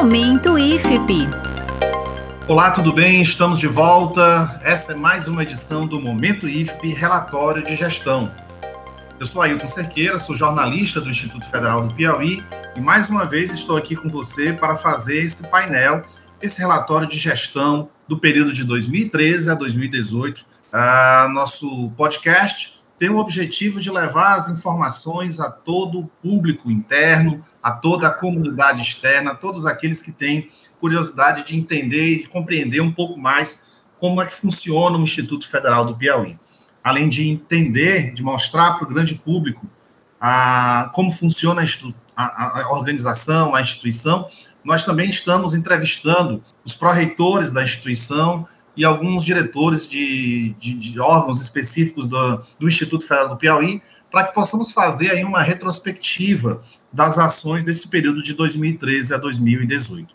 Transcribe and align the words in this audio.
Momento 0.00 0.56
IFP. 0.56 1.28
Olá, 2.46 2.70
tudo 2.70 2.92
bem? 2.92 3.20
Estamos 3.20 3.58
de 3.58 3.66
volta. 3.66 4.60
Esta 4.62 4.92
é 4.92 4.94
mais 4.94 5.26
uma 5.26 5.42
edição 5.42 5.88
do 5.88 6.00
Momento 6.00 6.48
IFP 6.48 6.90
Relatório 6.90 7.64
de 7.64 7.74
Gestão. 7.74 8.32
Eu 9.18 9.26
sou 9.26 9.42
Ailton 9.42 9.66
Cerqueira, 9.66 10.16
sou 10.20 10.36
jornalista 10.36 11.00
do 11.00 11.10
Instituto 11.10 11.50
Federal 11.50 11.84
do 11.84 11.92
Piauí 11.92 12.44
e 12.76 12.80
mais 12.80 13.08
uma 13.08 13.24
vez 13.24 13.52
estou 13.52 13.76
aqui 13.76 13.96
com 13.96 14.08
você 14.08 14.52
para 14.52 14.76
fazer 14.76 15.18
esse 15.18 15.48
painel, 15.48 16.02
esse 16.40 16.60
relatório 16.60 17.08
de 17.08 17.18
gestão 17.18 17.88
do 18.06 18.16
período 18.16 18.52
de 18.52 18.62
2013 18.62 19.50
a 19.50 19.54
2018. 19.54 20.46
Ah, 20.72 21.28
nosso 21.32 21.90
podcast 21.96 22.77
tem 22.98 23.08
o 23.08 23.18
objetivo 23.18 23.80
de 23.80 23.90
levar 23.90 24.34
as 24.34 24.48
informações 24.48 25.38
a 25.38 25.50
todo 25.50 26.00
o 26.00 26.06
público 26.06 26.70
interno, 26.70 27.44
a 27.62 27.70
toda 27.70 28.08
a 28.08 28.12
comunidade 28.12 28.82
externa, 28.82 29.30
a 29.30 29.34
todos 29.34 29.66
aqueles 29.66 30.02
que 30.02 30.10
têm 30.10 30.48
curiosidade 30.80 31.44
de 31.44 31.56
entender 31.56 32.06
e 32.06 32.22
de 32.22 32.28
compreender 32.28 32.80
um 32.80 32.92
pouco 32.92 33.18
mais 33.18 33.66
como 33.98 34.20
é 34.20 34.26
que 34.26 34.34
funciona 34.34 34.96
o 34.96 35.02
Instituto 35.02 35.48
Federal 35.48 35.84
do 35.84 35.96
Piauí. 35.96 36.38
Além 36.82 37.08
de 37.08 37.28
entender, 37.28 38.12
de 38.12 38.22
mostrar 38.22 38.74
para 38.74 38.84
o 38.84 38.88
grande 38.88 39.14
público 39.14 39.66
a, 40.20 40.90
como 40.94 41.12
funciona 41.12 41.62
a, 42.16 42.22
a, 42.22 42.62
a 42.62 42.70
organização, 42.72 43.54
a 43.54 43.60
instituição, 43.60 44.28
nós 44.64 44.84
também 44.84 45.08
estamos 45.08 45.54
entrevistando 45.54 46.42
os 46.64 46.74
pró-reitores 46.74 47.52
da 47.52 47.62
instituição 47.62 48.46
e 48.78 48.84
alguns 48.84 49.24
diretores 49.24 49.88
de, 49.88 50.54
de, 50.56 50.72
de 50.74 51.00
órgãos 51.00 51.40
específicos 51.40 52.06
do, 52.06 52.40
do, 52.60 52.68
Instituto 52.68 53.04
Federal 53.04 53.28
do 53.30 53.36
Piauí, 53.36 53.82
para 54.08 54.22
que 54.22 54.32
possamos 54.32 54.70
fazer 54.70 55.10
aí 55.10 55.24
uma 55.24 55.42
retrospectiva 55.42 56.62
das 56.92 57.18
ações 57.18 57.64
desse 57.64 57.88
período 57.88 58.22
de 58.22 58.34
2013 58.34 59.12
a 59.12 59.16
2018. 59.18 60.14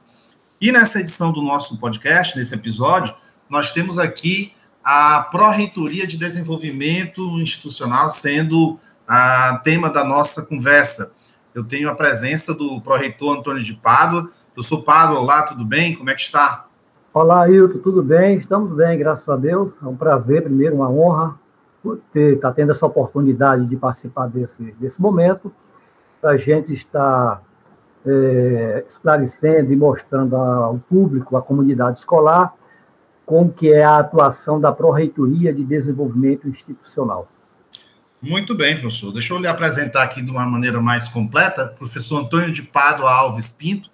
E 0.62 0.72
nessa 0.72 1.02
edição 1.02 1.34
do 1.34 1.42
nosso 1.42 1.78
podcast, 1.78 2.38
nesse 2.38 2.56
episódio, 2.56 3.14
nós 3.50 3.70
temos 3.72 4.00
aqui 4.00 4.54
a 4.82 5.28
Pró-Reitoria 5.30 6.08
de 6.08 6.16
Desenvolvimento 6.16 7.22
Institucional 7.42 8.10
sendo 8.12 8.80
a 9.06 9.60
tema 9.62 9.90
da 9.90 10.06
nossa 10.06 10.42
conversa. 10.42 11.14
Eu 11.54 11.66
tenho 11.66 11.90
a 11.90 11.96
presença 11.96 12.54
do 12.54 12.80
pró-reitor 12.80 13.40
Antônio 13.40 13.62
de 13.62 13.74
Pádua. 13.74 14.32
Professor 14.54 14.84
Pádua, 14.84 15.20
olá, 15.20 15.44
tudo 15.44 15.66
bem? 15.66 15.94
Como 15.98 16.10
é 16.10 16.16
que 16.16 16.22
está? 16.22 16.70
Olá, 17.14 17.44
Ailton, 17.44 17.78
tudo 17.78 18.02
bem? 18.02 18.38
Estamos 18.38 18.76
bem, 18.76 18.98
graças 18.98 19.30
a 19.30 19.36
Deus. 19.36 19.80
É 19.84 19.86
um 19.86 19.96
prazer, 19.96 20.42
primeiro, 20.42 20.78
uma 20.78 20.90
honra 20.90 21.40
ter, 22.12 22.38
estar 22.38 22.50
tá 22.50 22.54
tendo 22.56 22.72
essa 22.72 22.88
oportunidade 22.88 23.68
de 23.68 23.78
participar 23.78 24.26
desse, 24.26 24.72
desse 24.80 25.00
momento, 25.00 25.54
para 26.20 26.32
a 26.32 26.38
gente 26.38 26.74
estar 26.74 27.44
é, 28.04 28.84
esclarecendo 28.88 29.72
e 29.72 29.76
mostrando 29.76 30.36
ao 30.36 30.80
público, 30.90 31.38
à 31.38 31.42
comunidade 31.44 32.00
escolar, 32.00 32.52
como 33.28 33.54
que 33.54 33.72
é 33.72 33.84
a 33.84 33.98
atuação 33.98 34.60
da 34.60 34.72
Pró-Reitoria 34.72 35.54
de 35.54 35.64
Desenvolvimento 35.64 36.48
Institucional. 36.48 37.28
Muito 38.20 38.56
bem, 38.56 38.74
professor. 38.74 39.14
Deixa 39.14 39.36
eu 39.36 39.38
lhe 39.38 39.46
apresentar 39.46 40.02
aqui 40.02 40.20
de 40.20 40.32
uma 40.32 40.48
maneira 40.48 40.82
mais 40.82 41.08
completa, 41.08 41.68
professor 41.78 42.22
Antônio 42.22 42.52
de 42.52 42.64
Pádua 42.64 43.12
Alves 43.12 43.50
Pinto, 43.50 43.92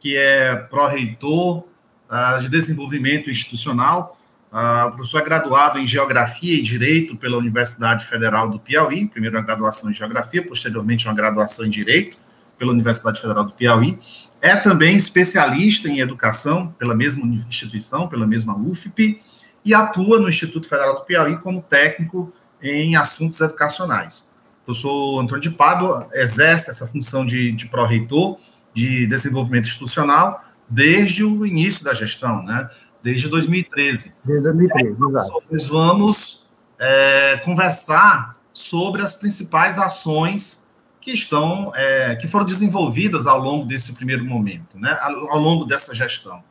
que 0.00 0.16
é 0.16 0.56
pró-reitor 0.56 1.62
uh, 2.10 2.40
de 2.40 2.48
Desenvolvimento 2.48 3.30
Institucional, 3.30 4.18
uh, 4.52 4.88
o 4.88 4.92
professor 4.92 5.20
é 5.20 5.24
graduado 5.24 5.78
em 5.78 5.86
Geografia 5.86 6.54
e 6.54 6.62
Direito 6.62 7.16
pela 7.16 7.36
Universidade 7.36 8.06
Federal 8.06 8.48
do 8.48 8.58
Piauí, 8.58 9.06
primeiro 9.06 9.36
uma 9.36 9.44
graduação 9.44 9.90
em 9.90 9.94
Geografia, 9.94 10.44
posteriormente 10.44 11.06
uma 11.06 11.14
graduação 11.14 11.66
em 11.66 11.70
Direito, 11.70 12.16
pela 12.58 12.72
Universidade 12.72 13.20
Federal 13.20 13.44
do 13.44 13.52
Piauí. 13.52 13.98
É 14.42 14.56
também 14.56 14.96
especialista 14.96 15.88
em 15.88 16.00
educação 16.00 16.72
pela 16.72 16.94
mesma 16.94 17.24
instituição, 17.48 18.08
pela 18.08 18.26
mesma 18.26 18.56
UFP, 18.56 19.20
e 19.64 19.74
atua 19.74 20.18
no 20.18 20.28
Instituto 20.28 20.68
Federal 20.68 20.96
do 20.96 21.04
Piauí 21.04 21.36
como 21.38 21.62
técnico 21.62 22.32
em 22.62 22.96
assuntos 22.96 23.40
educacionais. 23.40 24.28
O 24.62 24.64
professor 24.66 25.20
Antônio 25.20 25.42
de 25.42 25.50
Pádua 25.50 26.08
exerce 26.12 26.70
essa 26.70 26.86
função 26.86 27.24
de, 27.24 27.52
de 27.52 27.66
pró-reitor 27.66 28.38
de 28.74 29.06
desenvolvimento 29.06 29.64
institucional 29.64 30.40
desde 30.68 31.24
o 31.24 31.46
início 31.46 31.82
da 31.82 31.94
gestão, 31.94 32.42
né? 32.42 32.68
desde 33.02 33.28
2013. 33.28 34.14
Desde 34.24 34.42
2013, 34.42 34.92
então, 34.92 35.10
exato. 35.10 35.42
Nós 35.50 35.66
vamos 35.66 36.46
é, 36.78 37.40
conversar 37.44 38.36
sobre 38.52 39.02
as 39.02 39.14
principais 39.14 39.78
ações 39.78 40.68
que 41.00 41.12
estão 41.12 41.72
é, 41.74 42.16
que 42.16 42.26
foram 42.26 42.44
desenvolvidas 42.44 43.26
ao 43.26 43.38
longo 43.38 43.64
desse 43.66 43.92
primeiro 43.92 44.24
momento, 44.24 44.78
né, 44.78 44.98
ao 45.00 45.38
longo 45.38 45.64
dessa 45.64 45.94
gestão. 45.94 46.42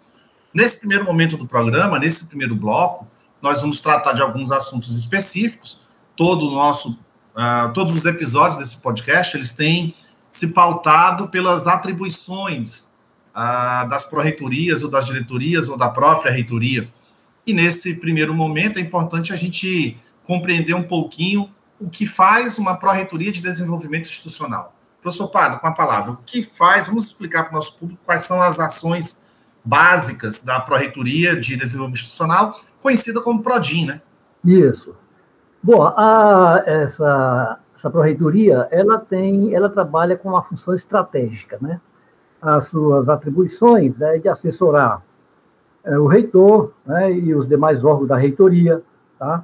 Nesse 0.54 0.80
primeiro 0.80 1.04
momento 1.04 1.38
do 1.38 1.46
programa, 1.46 2.00
nesse 2.00 2.26
primeiro 2.26 2.56
bloco, 2.56 3.06
nós 3.42 3.62
vamos 3.62 3.80
tratar 3.80 4.14
de 4.14 4.22
alguns 4.22 4.52
assuntos 4.52 4.98
específicos. 4.98 5.80
Todo 6.16 6.48
o 6.48 6.52
nosso, 6.52 6.92
uh, 6.92 7.72
todos 7.74 7.94
os 7.94 8.06
episódios 8.06 8.58
desse 8.58 8.82
podcast, 8.82 9.38
eles 9.38 9.52
têm 9.52 9.94
se 10.30 10.48
pautado 10.48 11.28
pelas 11.28 11.68
atribuições 11.68 12.87
das 13.88 14.04
pró-reitorias 14.04 14.82
ou 14.82 14.90
das 14.90 15.06
diretorias 15.06 15.68
ou 15.68 15.78
da 15.78 15.90
própria 15.90 16.32
reitoria. 16.32 16.90
E 17.46 17.54
nesse 17.54 18.00
primeiro 18.00 18.34
momento 18.34 18.80
é 18.80 18.82
importante 18.82 19.32
a 19.32 19.36
gente 19.36 19.98
compreender 20.26 20.74
um 20.74 20.84
pouquinho 20.84 21.50
o 21.80 21.90
que 21.90 22.08
faz 22.08 22.58
uma 22.58 22.76
pró-reitoria 22.76 23.32
de 23.32 23.42
desenvolvimento 23.42 24.08
institucional. 24.08 24.74
Professor 25.02 25.28
Pardo, 25.30 25.60
com 25.60 25.68
a 25.68 25.72
palavra, 25.72 26.12
o 26.12 26.18
que 26.18 26.42
faz, 26.42 26.88
vamos 26.88 27.06
explicar 27.06 27.44
para 27.44 27.52
o 27.52 27.56
nosso 27.56 27.78
público 27.78 28.02
quais 28.04 28.24
são 28.24 28.42
as 28.42 28.60
ações 28.60 29.24
básicas 29.64 30.40
da 30.40 30.60
pró-reitoria 30.60 31.40
de 31.40 31.56
desenvolvimento 31.56 32.00
institucional, 32.00 32.60
conhecida 32.82 33.22
como 33.22 33.44
PRODIN, 33.44 33.86
né? 33.86 34.02
Isso. 34.44 34.96
Bom, 35.62 35.84
a, 35.84 36.64
essa, 36.66 37.60
essa 37.76 37.90
pró-reitoria, 37.90 38.68
ela 38.72 38.98
tem, 38.98 39.54
ela 39.54 39.70
trabalha 39.70 40.18
com 40.18 40.30
uma 40.30 40.42
função 40.42 40.74
estratégica, 40.74 41.58
né? 41.62 41.80
As 42.42 42.66
suas 42.66 43.10
atribuições 43.10 44.02
é 44.02 44.18
de 44.18 44.30
assessorar 44.30 45.02
é, 45.84 45.98
o 45.98 46.06
reitor 46.06 46.74
né, 46.86 47.12
e 47.12 47.34
os 47.34 47.48
demais 47.48 47.84
órgãos 47.84 48.08
da 48.08 48.18
reitoria, 48.18 48.82
tá? 49.18 49.44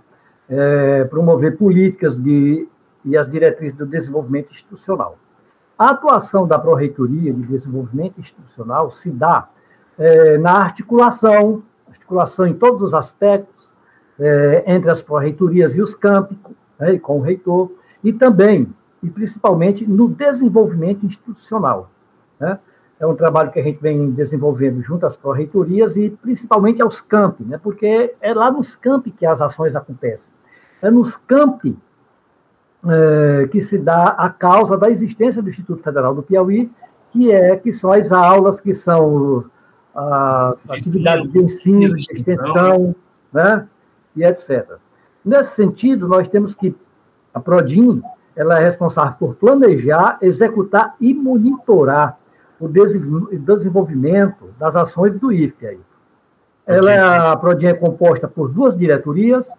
é, 0.50 1.06
promover 1.06 1.58
políticas 1.58 2.18
de, 2.18 2.68
e 3.06 3.18
as 3.18 3.30
diretrizes 3.30 3.78
do 3.78 3.86
desenvolvimento 3.86 4.52
institucional. 4.52 5.18
A 5.78 5.92
atuação 5.92 6.48
da 6.48 6.60
Pró-Reitoria 6.60 7.34
de 7.34 7.42
Desenvolvimento 7.44 8.20
Institucional 8.20 8.92
se 8.92 9.10
dá 9.10 9.50
é, 9.98 10.38
na 10.38 10.54
articulação, 10.54 11.64
articulação 11.88 12.46
em 12.46 12.54
todos 12.54 12.82
os 12.82 12.94
aspectos, 12.94 13.72
é, 14.20 14.64
entre 14.68 14.92
as 14.92 15.02
pró-reitorias 15.02 15.76
e 15.76 15.82
os 15.82 15.96
campi, 15.96 16.38
né, 16.80 17.00
com 17.00 17.18
o 17.18 17.22
reitor, 17.22 17.72
e 18.04 18.14
também, 18.14 18.72
e 19.02 19.10
principalmente, 19.10 19.86
no 19.86 20.08
desenvolvimento 20.08 21.06
institucional. 21.06 21.90
Né? 22.40 22.60
É 23.00 23.06
um 23.06 23.16
trabalho 23.16 23.52
que 23.52 23.60
a 23.60 23.64
gente 23.64 23.82
vem 23.82 24.12
desenvolvendo 24.12 24.82
junto 24.82 25.06
às 25.06 25.16
pró-reitorias 25.16 25.98
e 25.98 26.10
principalmente 26.10 26.82
aos 26.82 27.02
campi, 27.02 27.44
né? 27.44 27.60
porque 27.62 28.16
é 28.22 28.34
lá 28.34 28.52
nos 28.52 28.76
campi 28.76 29.12
que 29.12 29.26
as 29.26 29.42
ações 29.42 29.76
acontecem. 29.76 30.34
É 30.82 30.90
nos 30.90 31.16
campi 31.16 31.78
é, 32.86 33.48
que 33.52 33.62
se 33.62 33.78
dá 33.78 34.10
a 34.10 34.30
causa 34.30 34.78
da 34.78 34.90
existência 34.90 35.42
do 35.42 35.50
Instituto 35.50 35.82
Federal 35.82 36.14
do 36.14 36.24
Piauí, 36.24 36.72
que 37.12 37.32
é 37.32 37.56
que 37.56 37.72
são 37.74 37.92
as 37.92 38.12
aulas, 38.12 38.60
que 38.60 38.74
são 38.74 39.44
as 39.94 40.70
atividades 40.70 41.32
de 41.32 41.40
ensino, 41.40 41.96
de 41.96 42.02
extensão, 42.12 42.96
né? 43.32 43.68
e 44.16 44.24
etc. 44.24 44.78
Nesse 45.24 45.56
sentido, 45.56 46.08
nós 46.08 46.28
temos 46.28 46.54
que 46.54 46.76
a 47.34 47.40
Prodim 47.40 48.02
ela 48.36 48.60
é 48.60 48.64
responsável 48.64 49.16
por 49.18 49.36
planejar, 49.36 50.18
executar 50.22 50.96
e 51.00 51.14
monitorar 51.14 52.18
o 52.60 52.68
desenvolvimento 52.68 54.54
das 54.58 54.76
ações 54.76 55.14
do 55.20 55.32
IFE. 55.32 55.68
Aí. 55.68 55.80
Ela, 56.66 56.92
é 56.92 57.00
a 57.00 57.36
Prodin 57.36 57.68
é 57.68 57.74
composta 57.74 58.28
por 58.28 58.50
duas 58.50 58.78
diretorias, 58.78 59.50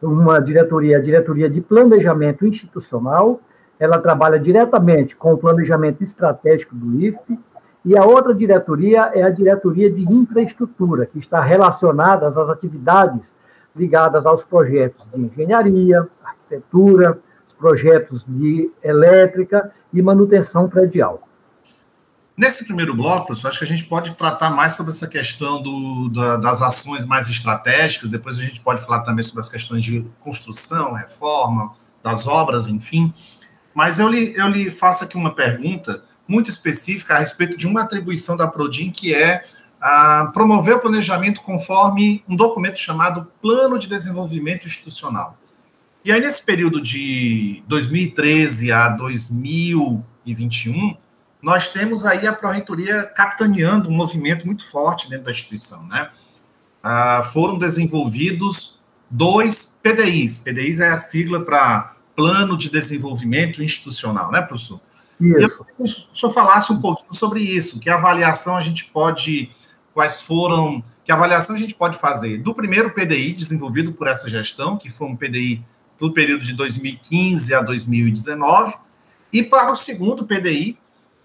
uma 0.00 0.38
diretoria, 0.40 0.98
a 0.98 1.00
diretoria 1.00 1.48
de 1.48 1.60
planejamento 1.60 2.46
institucional, 2.46 3.40
ela 3.78 3.98
trabalha 3.98 4.38
diretamente 4.38 5.16
com 5.16 5.32
o 5.32 5.38
planejamento 5.38 6.02
estratégico 6.02 6.74
do 6.74 7.00
IFE, 7.00 7.38
e 7.84 7.96
a 7.96 8.04
outra 8.04 8.34
diretoria 8.34 9.10
é 9.14 9.22
a 9.22 9.30
diretoria 9.30 9.90
de 9.90 10.02
infraestrutura, 10.02 11.06
que 11.06 11.18
está 11.18 11.40
relacionada 11.40 12.26
às 12.26 12.36
atividades 12.36 13.34
ligadas 13.74 14.26
aos 14.26 14.44
projetos 14.44 15.06
de 15.14 15.20
engenharia, 15.20 16.06
arquitetura, 16.22 17.18
os 17.46 17.54
projetos 17.54 18.24
de 18.26 18.70
elétrica 18.82 19.70
e 19.92 20.02
manutenção 20.02 20.68
predial. 20.68 21.27
Nesse 22.38 22.64
primeiro 22.64 22.94
bloco, 22.94 23.26
professor, 23.26 23.48
acho 23.48 23.58
que 23.58 23.64
a 23.64 23.66
gente 23.66 23.82
pode 23.82 24.12
tratar 24.12 24.48
mais 24.48 24.74
sobre 24.74 24.92
essa 24.92 25.08
questão 25.08 25.60
do, 25.60 26.08
da, 26.08 26.36
das 26.36 26.62
ações 26.62 27.04
mais 27.04 27.28
estratégicas, 27.28 28.08
depois 28.08 28.38
a 28.38 28.42
gente 28.42 28.60
pode 28.60 28.80
falar 28.80 29.00
também 29.00 29.24
sobre 29.24 29.40
as 29.40 29.48
questões 29.48 29.84
de 29.84 30.06
construção, 30.20 30.92
reforma, 30.92 31.74
das 32.00 32.28
obras, 32.28 32.68
enfim. 32.68 33.12
Mas 33.74 33.98
eu 33.98 34.08
lhe, 34.08 34.34
eu 34.36 34.46
lhe 34.46 34.70
faço 34.70 35.02
aqui 35.02 35.16
uma 35.16 35.34
pergunta, 35.34 36.04
muito 36.28 36.48
específica 36.48 37.16
a 37.16 37.18
respeito 37.18 37.58
de 37.58 37.66
uma 37.66 37.82
atribuição 37.82 38.36
da 38.36 38.46
Prodim, 38.46 38.92
que 38.92 39.12
é 39.12 39.44
a 39.80 40.30
promover 40.32 40.76
o 40.76 40.78
planejamento 40.78 41.40
conforme 41.40 42.22
um 42.28 42.36
documento 42.36 42.78
chamado 42.78 43.26
Plano 43.42 43.76
de 43.80 43.88
Desenvolvimento 43.88 44.64
Institucional. 44.64 45.36
E 46.04 46.12
aí, 46.12 46.20
nesse 46.20 46.44
período 46.44 46.80
de 46.80 47.64
2013 47.66 48.70
a 48.70 48.90
2021, 48.90 50.96
nós 51.40 51.68
temos 51.68 52.04
aí 52.04 52.26
a 52.26 52.32
Pró-Reitoria 52.32 53.04
capitaneando 53.14 53.88
um 53.88 53.92
movimento 53.92 54.46
muito 54.46 54.68
forte 54.68 55.08
dentro 55.08 55.26
da 55.26 55.30
instituição, 55.30 55.86
né? 55.86 56.10
Ah, 56.82 57.22
foram 57.32 57.56
desenvolvidos 57.58 58.78
dois 59.10 59.78
PDIs. 59.82 60.38
PDIs 60.38 60.80
é 60.80 60.88
a 60.88 60.98
sigla 60.98 61.44
para 61.44 61.94
Plano 62.16 62.56
de 62.56 62.68
Desenvolvimento 62.70 63.62
Institucional, 63.62 64.30
né, 64.30 64.42
professor? 64.42 64.80
Isso. 65.20 65.34
Eu 65.34 65.48
queria 65.48 65.74
que 65.76 65.82
o 65.82 65.86
senhor 65.86 66.32
falasse 66.32 66.72
um 66.72 66.80
pouquinho 66.80 67.14
sobre 67.14 67.40
isso, 67.40 67.80
que 67.80 67.88
avaliação 67.88 68.56
a 68.56 68.62
gente 68.62 68.84
pode, 68.86 69.50
quais 69.94 70.20
foram, 70.20 70.82
que 71.04 71.12
avaliação 71.12 71.54
a 71.54 71.58
gente 71.58 71.74
pode 71.74 71.98
fazer 71.98 72.38
do 72.38 72.54
primeiro 72.54 72.90
PDI 72.90 73.32
desenvolvido 73.32 73.92
por 73.92 74.06
essa 74.06 74.28
gestão, 74.28 74.76
que 74.76 74.88
foi 74.88 75.08
um 75.08 75.16
PDI 75.16 75.64
do 75.98 76.12
período 76.12 76.44
de 76.44 76.54
2015 76.54 77.52
a 77.54 77.62
2019, 77.62 78.74
e 79.32 79.42
para 79.42 79.70
o 79.72 79.76
segundo 79.76 80.24
PDI, 80.24 80.78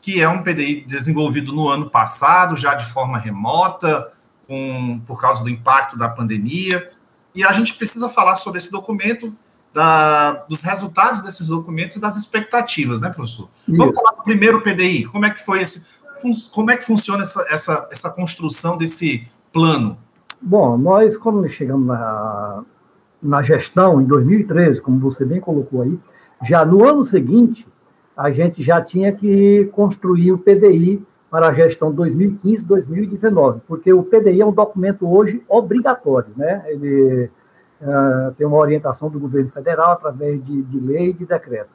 que 0.03 0.21
é 0.21 0.27
um 0.27 0.43
PDI 0.43 0.81
desenvolvido 0.85 1.53
no 1.53 1.69
ano 1.69 1.89
passado, 1.89 2.57
já 2.57 2.75
de 2.75 2.85
forma 2.91 3.17
remota, 3.17 4.11
com, 4.45 5.01
por 5.07 5.19
causa 5.19 5.41
do 5.41 5.49
impacto 5.49 5.97
da 5.97 6.09
pandemia. 6.09 6.91
E 7.33 7.41
a 7.41 7.53
gente 7.53 7.73
precisa 7.73 8.09
falar 8.09 8.35
sobre 8.35 8.59
esse 8.59 8.69
documento, 8.69 9.33
da, 9.73 10.43
dos 10.49 10.61
resultados 10.61 11.21
desses 11.21 11.47
documentos 11.47 11.95
e 11.95 12.01
das 12.01 12.17
expectativas, 12.17 12.99
né, 12.99 13.09
professor? 13.09 13.49
Isso. 13.65 13.77
Vamos 13.77 13.95
falar 13.95 14.11
do 14.11 14.23
primeiro 14.23 14.61
PDI. 14.61 15.05
Como 15.05 15.25
é 15.25 15.29
que 15.31 15.43
foi 15.43 15.61
esse? 15.61 15.85
Como 16.51 16.69
é 16.69 16.75
que 16.75 16.83
funciona 16.83 17.23
essa, 17.23 17.41
essa, 17.49 17.87
essa 17.89 18.09
construção 18.09 18.77
desse 18.77 19.25
plano? 19.53 19.97
Bom, 20.41 20.77
nós, 20.77 21.15
quando 21.15 21.47
chegamos 21.49 21.87
na, 21.87 22.63
na 23.21 23.41
gestão, 23.41 24.01
em 24.01 24.05
2013, 24.05 24.81
como 24.81 24.99
você 24.99 25.23
bem 25.23 25.39
colocou 25.39 25.81
aí, 25.81 25.97
já 26.43 26.65
no 26.65 26.85
ano 26.85 27.05
seguinte, 27.05 27.65
a 28.15 28.31
gente 28.31 28.61
já 28.61 28.81
tinha 28.81 29.11
que 29.11 29.65
construir 29.73 30.31
o 30.31 30.37
PDI 30.37 31.03
para 31.29 31.49
a 31.49 31.53
gestão 31.53 31.93
2015-2019, 31.93 33.61
porque 33.67 33.91
o 33.91 34.03
PDI 34.03 34.41
é 34.41 34.45
um 34.45 34.51
documento 34.51 35.11
hoje 35.11 35.43
obrigatório, 35.49 36.29
né? 36.37 36.63
Ele 36.67 37.29
uh, 37.81 38.31
tem 38.37 38.45
uma 38.45 38.57
orientação 38.57 39.09
do 39.09 39.19
governo 39.19 39.49
federal 39.49 39.93
através 39.93 40.43
de, 40.45 40.61
de 40.61 40.79
lei 40.79 41.09
e 41.09 41.13
de 41.13 41.25
decreto. 41.25 41.69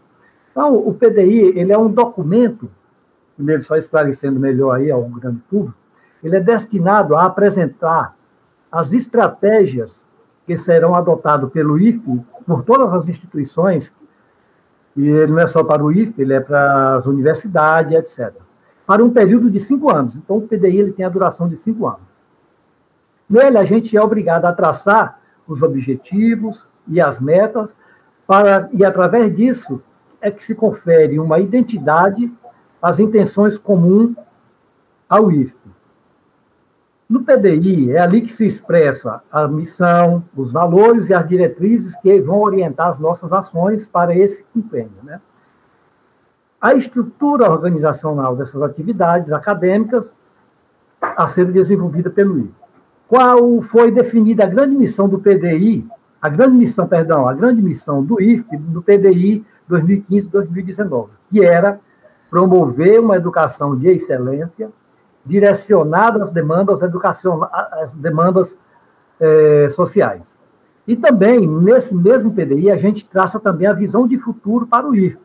Então, 0.53 0.77
o 0.77 0.95
PDI, 0.95 1.59
ele 1.59 1.73
é 1.73 1.79
um 1.79 1.91
documento, 1.91 2.71
primeiro 3.35 3.63
só 3.65 3.77
esclarecendo 3.77 4.39
melhor 4.39 4.77
aí 4.77 4.91
ao 4.91 5.03
grande 5.05 5.41
público, 5.51 5.77
ele 6.23 6.37
é 6.37 6.41
destinado 6.41 7.17
a 7.17 7.27
apresentar 7.27 8.17
as 8.71 8.93
estratégias 8.93 10.07
que 10.47 10.57
serão 10.57 10.95
adotadas 10.95 11.51
pelo 11.51 11.79
IFE, 11.79 12.21
por 12.47 12.63
todas 12.63 12.95
as 12.95 13.09
instituições, 13.09 13.95
e 14.99 15.07
ele 15.07 15.31
não 15.31 15.39
é 15.39 15.47
só 15.47 15.63
para 15.63 15.85
o 15.85 15.93
IFE, 15.93 16.21
ele 16.21 16.33
é 16.33 16.41
para 16.41 16.97
as 16.97 17.07
universidades, 17.07 17.93
etc. 17.93 18.43
Para 18.85 19.05
um 19.05 19.11
período 19.11 19.49
de 19.49 19.61
cinco 19.61 19.95
anos. 19.95 20.17
Então, 20.17 20.39
o 20.39 20.43
PDI 20.43 20.77
ele 20.77 20.93
tem 20.93 21.07
a 21.07 21.09
duração 21.09 21.49
de 21.49 21.57
cinco 21.57 21.87
anos. 21.87 22.01
Nele, 23.31 23.59
a 23.59 23.65
gente 23.65 23.97
é 23.97 24.03
obrigado 24.03 24.47
a 24.47 24.53
traçar 24.53 25.21
os 25.47 25.63
objetivos 25.63 26.69
e 26.89 27.01
as 27.01 27.21
metas, 27.21 27.79
para, 28.27 28.69
e 28.73 28.85
através 28.85 29.35
disso 29.37 29.81
é 30.21 30.33
que 30.33 30.43
se 30.43 30.57
confere 30.57 31.21
uma 31.21 31.39
identidade 31.39 32.33
às 32.83 32.99
intenções 32.99 33.57
comuns 33.57 34.17
ao 35.09 35.31
IFE. 35.31 35.57
No 37.09 37.23
PDI, 37.23 37.93
é 37.93 38.01
ali 38.01 38.21
que 38.21 38.33
se 38.33 38.45
expressa 38.45 39.23
a 39.33 39.49
missão, 39.49 40.23
os 40.37 40.53
valores 40.53 41.09
e 41.09 41.15
as 41.15 41.27
diretrizes 41.27 41.97
que 41.97 42.21
vão 42.21 42.41
orientar 42.41 42.89
as 42.89 42.99
nossas 42.99 43.33
ações 43.33 43.87
para 43.87 44.15
esse 44.15 44.45
empenho. 44.55 44.93
Né? 45.03 45.19
A 46.61 46.75
estrutura 46.75 47.51
organizacional 47.51 48.37
dessas 48.37 48.61
atividades 48.63 49.33
acadêmicas 49.33 50.15
a 51.01 51.27
ser 51.27 51.51
desenvolvida 51.51 52.11
pelo 52.11 52.39
IFE. 52.41 52.55
Qual 53.07 53.63
foi 53.63 53.91
definida 53.91 54.45
a 54.45 54.47
grande 54.47 54.77
missão 54.77 55.09
do 55.09 55.19
PDI, 55.19 55.89
a 56.21 56.29
grande 56.29 56.59
missão, 56.59 56.87
perdão, 56.87 57.27
a 57.27 57.33
grande 57.33 57.63
missão 57.63 58.05
do 58.05 58.21
IFE, 58.21 58.57
do 58.59 58.83
PDI 58.83 59.47
2015-2019, 59.71 61.09
que 61.31 61.43
era 61.43 61.81
promover 62.29 63.01
uma 63.01 63.17
educação 63.17 63.75
de 63.75 63.89
excelência, 63.89 64.71
direcionado 65.25 66.23
às 66.23 66.31
demandas 66.31 66.83
educacionais, 66.83 67.51
às 67.53 67.95
demandas 67.95 68.57
é, 69.21 69.69
sociais. 69.71 70.39
E 70.87 70.97
também, 70.97 71.47
nesse 71.47 71.95
mesmo 71.95 72.33
PDI, 72.33 72.71
a 72.71 72.77
gente 72.77 73.05
traça 73.05 73.39
também 73.39 73.67
a 73.67 73.75
visão 73.75 74.09
de 74.09 74.17
futuro 74.17 74.67
para 74.67 74.89
o 74.89 74.95
IFP. 74.95 75.21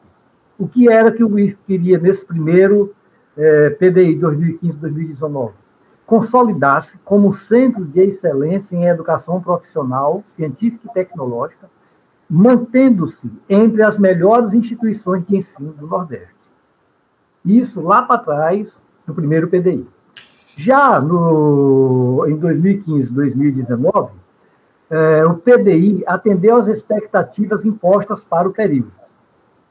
O 0.59 0.67
que 0.67 0.91
era 0.91 1.09
que 1.09 1.23
o 1.23 1.39
IFP 1.39 1.61
queria 1.65 1.97
nesse 1.97 2.25
primeiro 2.25 2.93
é, 3.37 3.69
PDI 3.69 4.19
2015-2019? 4.19 5.51
Consolidar-se 6.05 6.97
como 6.99 7.31
centro 7.31 7.85
de 7.85 8.01
excelência 8.01 8.75
em 8.75 8.85
educação 8.85 9.41
profissional, 9.41 10.21
científica 10.25 10.89
e 10.89 10.93
tecnológica, 10.93 11.69
mantendo-se 12.29 13.31
entre 13.47 13.83
as 13.83 13.97
melhores 13.97 14.53
instituições 14.53 15.25
de 15.25 15.37
ensino 15.37 15.71
do 15.71 15.87
Nordeste. 15.87 16.33
Isso 17.45 17.79
lá 17.79 18.01
para 18.01 18.19
trás, 18.19 18.82
no 19.07 19.13
primeiro 19.13 19.47
PDI. 19.47 19.87
Já 20.55 21.01
no, 21.01 22.25
em 22.27 22.35
2015, 22.35 23.13
2019, 23.13 24.11
é, 24.89 25.25
o 25.25 25.35
PDI 25.35 26.03
atendeu 26.05 26.57
às 26.57 26.67
expectativas 26.67 27.65
impostas 27.65 28.23
para 28.23 28.47
o 28.47 28.53
período. 28.53 28.91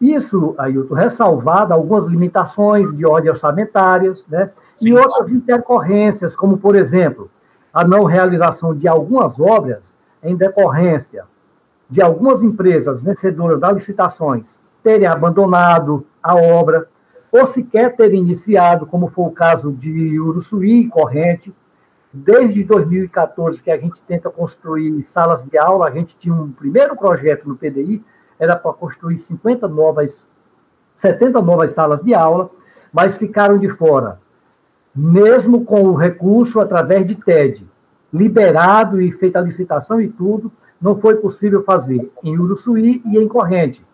Isso, 0.00 0.54
Ailton, 0.58 0.94
ressalvado 0.94 1.72
algumas 1.72 2.06
limitações 2.06 2.94
de 2.96 3.06
ordem 3.06 3.30
orçamentárias, 3.30 4.26
né, 4.26 4.50
e 4.80 4.92
outras 4.92 5.30
intercorrências, 5.30 6.34
como, 6.34 6.58
por 6.58 6.74
exemplo, 6.74 7.30
a 7.72 7.86
não 7.86 8.04
realização 8.04 8.74
de 8.74 8.88
algumas 8.88 9.38
obras 9.38 9.96
em 10.22 10.34
decorrência 10.34 11.24
de 11.88 12.00
algumas 12.00 12.42
empresas 12.42 13.02
vencedoras 13.02 13.60
das 13.60 13.74
licitações 13.74 14.60
terem 14.82 15.06
abandonado 15.06 16.04
a 16.22 16.34
obra, 16.34 16.88
ou 17.32 17.46
sequer 17.46 17.96
ter 17.96 18.12
iniciado, 18.12 18.84
como 18.84 19.08
foi 19.08 19.24
o 19.24 19.30
caso 19.30 19.72
de 19.72 20.20
Uruçuí 20.20 20.86
Corrente. 20.86 21.52
Desde 22.12 22.62
2014 22.62 23.62
que 23.62 23.70
a 23.70 23.78
gente 23.78 24.02
tenta 24.02 24.28
construir 24.28 25.02
salas 25.02 25.42
de 25.42 25.56
aula, 25.56 25.88
a 25.88 25.90
gente 25.90 26.14
tinha 26.18 26.34
um 26.34 26.52
primeiro 26.52 26.94
projeto 26.94 27.48
no 27.48 27.56
PDI, 27.56 28.04
era 28.38 28.54
para 28.54 28.74
construir 28.74 29.16
50 29.16 29.66
novas, 29.66 30.30
70 30.94 31.40
novas 31.40 31.72
salas 31.72 32.02
de 32.02 32.12
aula, 32.12 32.50
mas 32.92 33.16
ficaram 33.16 33.56
de 33.56 33.70
fora. 33.70 34.20
Mesmo 34.94 35.64
com 35.64 35.84
o 35.84 35.94
recurso 35.94 36.60
através 36.60 37.06
de 37.06 37.14
TED, 37.14 37.66
liberado 38.12 39.00
e 39.00 39.10
feita 39.10 39.38
a 39.38 39.42
licitação 39.42 39.98
e 39.98 40.08
tudo, 40.08 40.52
não 40.78 40.96
foi 41.00 41.16
possível 41.16 41.62
fazer 41.62 42.12
em 42.22 42.38
Uruçuí 42.38 43.02
e 43.06 43.16
em 43.16 43.26
Corrente, 43.26 43.86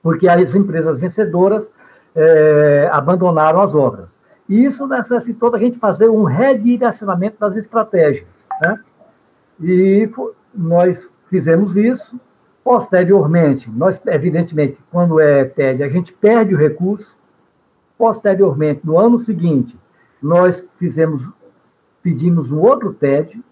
porque 0.00 0.28
as 0.28 0.54
empresas 0.54 1.00
vencedoras 1.00 1.72
é, 2.14 2.88
abandonaram 2.92 3.60
as 3.60 3.74
obras. 3.74 4.20
E 4.48 4.64
isso 4.64 4.86
necessitou 4.86 5.50
da 5.50 5.58
gente 5.58 5.78
fazer 5.78 6.08
um 6.08 6.24
redirecionamento 6.24 7.36
das 7.38 7.56
estratégias. 7.56 8.46
Né? 8.60 8.80
E 9.60 10.10
nós 10.54 11.08
fizemos 11.26 11.76
isso. 11.76 12.20
Posteriormente, 12.62 13.70
nós, 13.70 14.00
evidentemente, 14.06 14.76
quando 14.90 15.18
é 15.20 15.44
TED, 15.44 15.82
a 15.82 15.88
gente 15.88 16.12
perde 16.12 16.54
o 16.54 16.58
recurso. 16.58 17.16
Posteriormente, 17.96 18.80
no 18.84 18.98
ano 18.98 19.18
seguinte, 19.18 19.78
nós 20.22 20.66
fizemos, 20.72 21.30
pedimos 22.02 22.50
um 22.50 22.58
outro 22.60 22.92
TED, 22.92 23.42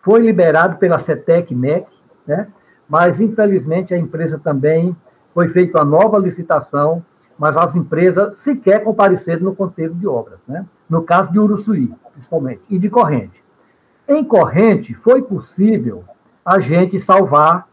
foi 0.00 0.20
liberado 0.20 0.76
pela 0.76 0.98
CETEC 0.98 1.54
MEC, 1.54 1.86
né? 2.26 2.48
mas 2.88 3.20
infelizmente 3.20 3.94
a 3.94 3.98
empresa 3.98 4.38
também 4.38 4.94
foi 5.32 5.48
feita 5.48 5.78
uma 5.78 5.84
nova 5.84 6.18
licitação 6.18 7.04
mas 7.38 7.56
as 7.56 7.74
empresas 7.74 8.36
sequer 8.36 8.82
compareceram 8.82 9.42
no 9.42 9.54
conteúdo 9.54 9.94
de 9.94 10.06
obras, 10.06 10.38
né? 10.46 10.64
no 10.88 11.02
caso 11.02 11.32
de 11.32 11.38
Uruçuí, 11.38 11.92
principalmente, 12.12 12.62
e 12.70 12.78
de 12.78 12.88
Corrente. 12.88 13.42
Em 14.08 14.24
Corrente, 14.24 14.94
foi 14.94 15.22
possível 15.22 16.04
a 16.44 16.58
gente 16.58 16.98
salvar. 16.98 17.66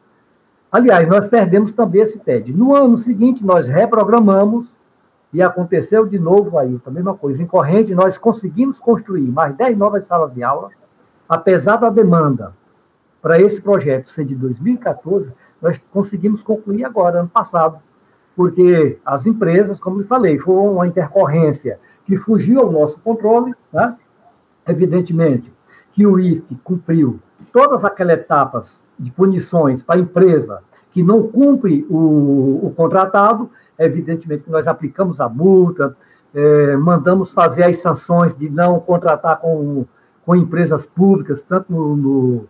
Aliás, 0.71 1.07
nós 1.07 1.27
perdemos 1.27 1.73
também 1.73 2.01
esse 2.01 2.19
TED. 2.19 2.53
No 2.53 2.73
ano 2.73 2.97
seguinte, 2.97 3.43
nós 3.43 3.67
reprogramamos 3.67 4.75
e 5.33 5.41
aconteceu 5.41 6.05
de 6.05 6.17
novo 6.17 6.57
aí, 6.57 6.79
a 6.85 6.91
mesma 6.91 7.13
coisa. 7.13 7.43
Em 7.43 7.45
Corrente, 7.47 7.93
nós 7.93 8.17
conseguimos 8.17 8.79
construir 8.79 9.29
mais 9.29 9.55
10 9.55 9.77
novas 9.77 10.05
salas 10.05 10.33
de 10.33 10.41
aula, 10.43 10.69
apesar 11.27 11.77
da 11.77 11.89
demanda 11.89 12.53
para 13.21 13.39
esse 13.39 13.61
projeto 13.61 14.09
ser 14.09 14.25
de 14.25 14.35
2014, 14.35 15.31
nós 15.61 15.79
conseguimos 15.91 16.41
concluir 16.41 16.83
agora, 16.83 17.19
ano 17.19 17.29
passado, 17.29 17.79
porque 18.35 18.99
as 19.05 19.25
empresas, 19.25 19.79
como 19.79 20.01
eu 20.01 20.07
falei, 20.07 20.37
foi 20.37 20.55
uma 20.55 20.87
intercorrência 20.87 21.79
que 22.05 22.17
fugiu 22.17 22.61
ao 22.61 22.71
nosso 22.71 22.99
controle, 22.99 23.53
né? 23.71 23.95
evidentemente 24.67 25.51
que 25.93 26.05
o 26.05 26.19
IFE 26.19 26.55
cumpriu 26.63 27.19
todas 27.51 27.83
aquelas 27.83 28.19
etapas 28.19 28.83
de 28.97 29.11
punições 29.11 29.83
para 29.83 29.99
a 29.99 30.01
empresa 30.01 30.63
que 30.91 31.03
não 31.03 31.27
cumpre 31.27 31.85
o, 31.89 32.67
o 32.67 32.73
contratado, 32.75 33.49
evidentemente 33.77 34.43
que 34.43 34.51
nós 34.51 34.67
aplicamos 34.67 35.19
a 35.19 35.27
multa, 35.27 35.95
é, 36.33 36.75
mandamos 36.77 37.31
fazer 37.31 37.63
as 37.63 37.77
sanções 37.77 38.37
de 38.37 38.49
não 38.49 38.79
contratar 38.79 39.39
com, 39.39 39.85
com 40.25 40.35
empresas 40.35 40.85
públicas, 40.85 41.41
tanto 41.41 41.71
no, 41.71 41.95
no, 41.95 42.45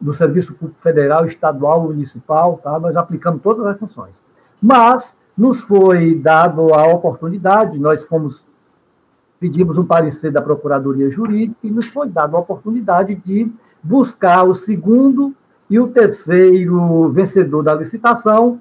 no 0.00 0.14
Serviço 0.14 0.54
Público 0.54 0.80
Federal, 0.80 1.24
Estadual, 1.24 1.82
Municipal, 1.84 2.60
tá? 2.62 2.78
nós 2.78 2.96
aplicamos 2.96 3.42
todas 3.42 3.66
as 3.66 3.78
sanções. 3.78 4.20
Mas 4.60 5.16
nos 5.36 5.60
foi 5.60 6.14
dado 6.14 6.74
a 6.74 6.86
oportunidade, 6.88 7.78
nós 7.78 8.04
fomos 8.04 8.44
pedimos 9.40 9.78
um 9.78 9.86
parecer 9.86 10.30
da 10.30 10.42
Procuradoria 10.42 11.08
Jurídica 11.08 11.56
e 11.64 11.70
nos 11.70 11.86
foi 11.86 12.06
dada 12.08 12.36
a 12.36 12.40
oportunidade 12.40 13.14
de 13.14 13.50
buscar 13.82 14.44
o 14.44 14.54
segundo 14.54 15.34
e 15.68 15.80
o 15.80 15.88
terceiro 15.88 17.08
vencedor 17.08 17.62
da 17.62 17.74
licitação. 17.74 18.60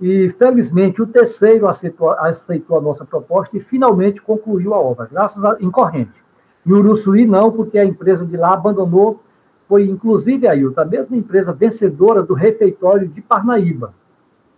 E, 0.00 0.30
felizmente, 0.30 1.02
o 1.02 1.06
terceiro 1.06 1.68
aceitou, 1.68 2.10
aceitou 2.10 2.78
a 2.78 2.80
nossa 2.80 3.04
proposta 3.04 3.56
e 3.56 3.60
finalmente 3.60 4.22
concluiu 4.22 4.74
a 4.74 4.80
obra, 4.80 5.08
graças 5.10 5.44
a 5.44 5.56
em 5.60 5.70
corrente. 5.70 6.24
E 6.64 6.72
o 6.72 6.78
Uruçuí 6.78 7.26
não, 7.26 7.52
porque 7.52 7.78
a 7.78 7.84
empresa 7.84 8.24
de 8.24 8.36
lá 8.36 8.54
abandonou, 8.54 9.20
foi 9.68 9.84
inclusive 9.84 10.46
a 10.46 10.54
Ilta, 10.54 10.82
a 10.82 10.84
mesma 10.84 11.16
empresa 11.16 11.52
vencedora 11.52 12.22
do 12.22 12.34
refeitório 12.34 13.08
de 13.08 13.20
Parnaíba. 13.20 13.92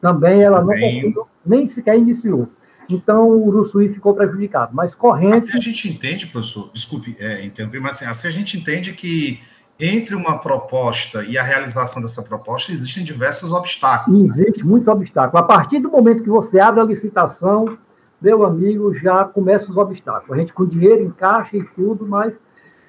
Também 0.00 0.42
ela 0.42 0.60
não 0.60 0.68
concluiu, 0.68 1.26
nem 1.44 1.68
sequer 1.68 1.98
iniciou. 1.98 2.48
Então, 2.88 3.28
o 3.28 3.48
Uruçuí 3.48 3.88
ficou 3.88 4.14
prejudicado. 4.14 4.74
Mas 4.74 4.94
corrente. 4.94 5.34
Assim 5.34 5.58
a 5.58 5.60
gente 5.60 5.88
entende, 5.88 6.26
professor, 6.26 6.70
desculpe 6.72 7.16
é, 7.18 7.44
interromper, 7.44 7.80
mas 7.80 7.96
assim, 7.96 8.06
assim 8.06 8.28
a 8.28 8.30
gente 8.30 8.56
entende 8.56 8.92
que 8.92 9.40
entre 9.78 10.14
uma 10.14 10.38
proposta 10.38 11.22
e 11.22 11.38
a 11.38 11.42
realização 11.42 12.02
dessa 12.02 12.22
proposta 12.22 12.72
existem 12.72 13.04
diversos 13.04 13.52
obstáculos. 13.52 14.22
Né? 14.22 14.28
Existem 14.28 14.64
né? 14.64 14.70
muitos 14.70 14.88
obstáculos. 14.88 15.40
A 15.40 15.46
partir 15.46 15.78
do 15.80 15.90
momento 15.90 16.22
que 16.22 16.30
você 16.30 16.58
abre 16.58 16.80
a 16.80 16.84
licitação, 16.84 17.78
meu 18.20 18.44
amigo, 18.44 18.92
já 18.94 19.24
começam 19.24 19.70
os 19.70 19.76
obstáculos. 19.76 20.32
A 20.32 20.36
gente 20.36 20.52
com 20.52 20.66
dinheiro 20.66 21.02
em 21.02 21.10
caixa 21.10 21.56
e 21.56 21.64
tudo, 21.64 22.06
mas. 22.06 22.40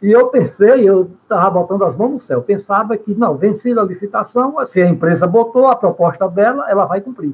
E 0.01 0.12
eu 0.12 0.27
pensei, 0.27 0.88
eu 0.88 1.12
estava 1.24 1.50
botando 1.50 1.84
as 1.84 1.96
mãos 1.96 2.12
no 2.12 2.20
céu, 2.20 2.41
pensava 2.41 2.96
que, 2.98 3.13
não, 3.13 3.36
vencida 3.36 3.82
a 3.82 3.86
licitação, 3.86 4.56
se 4.65 4.82
a 4.82 4.88
empresa 4.88 5.27
botou 5.27 5.68
a 5.68 5.75
proposta 5.75 6.27
dela, 6.27 6.70
ela 6.70 6.86
vai 6.86 7.01
cumprir. 7.01 7.34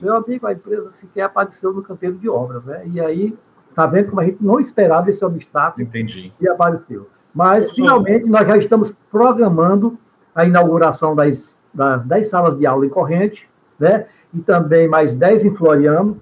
Meu 0.00 0.16
amigo, 0.16 0.46
a 0.46 0.52
empresa 0.52 0.90
sequer 0.90 1.22
apareceu 1.22 1.72
no 1.72 1.82
canteiro 1.82 2.16
de 2.16 2.28
obras, 2.28 2.64
né? 2.64 2.82
E 2.86 3.00
aí, 3.00 3.36
tá 3.74 3.86
vendo 3.86 4.08
como 4.08 4.20
a 4.20 4.24
gente 4.24 4.38
não 4.40 4.58
esperava 4.58 5.08
esse 5.10 5.24
obstáculo 5.24 5.84
Entendi. 5.84 6.32
e 6.40 6.48
apareceu. 6.48 7.08
Mas, 7.32 7.72
finalmente, 7.72 8.26
nós 8.26 8.46
já 8.46 8.56
estamos 8.56 8.92
programando 9.10 9.96
a 10.34 10.44
inauguração 10.44 11.14
das, 11.14 11.58
das 11.72 12.04
10 12.04 12.28
salas 12.28 12.58
de 12.58 12.66
aula 12.66 12.86
em 12.86 12.88
corrente, 12.88 13.48
né? 13.78 14.06
E 14.34 14.40
também 14.40 14.88
mais 14.88 15.14
10 15.14 15.44
em 15.44 15.54
Floriano, 15.54 16.20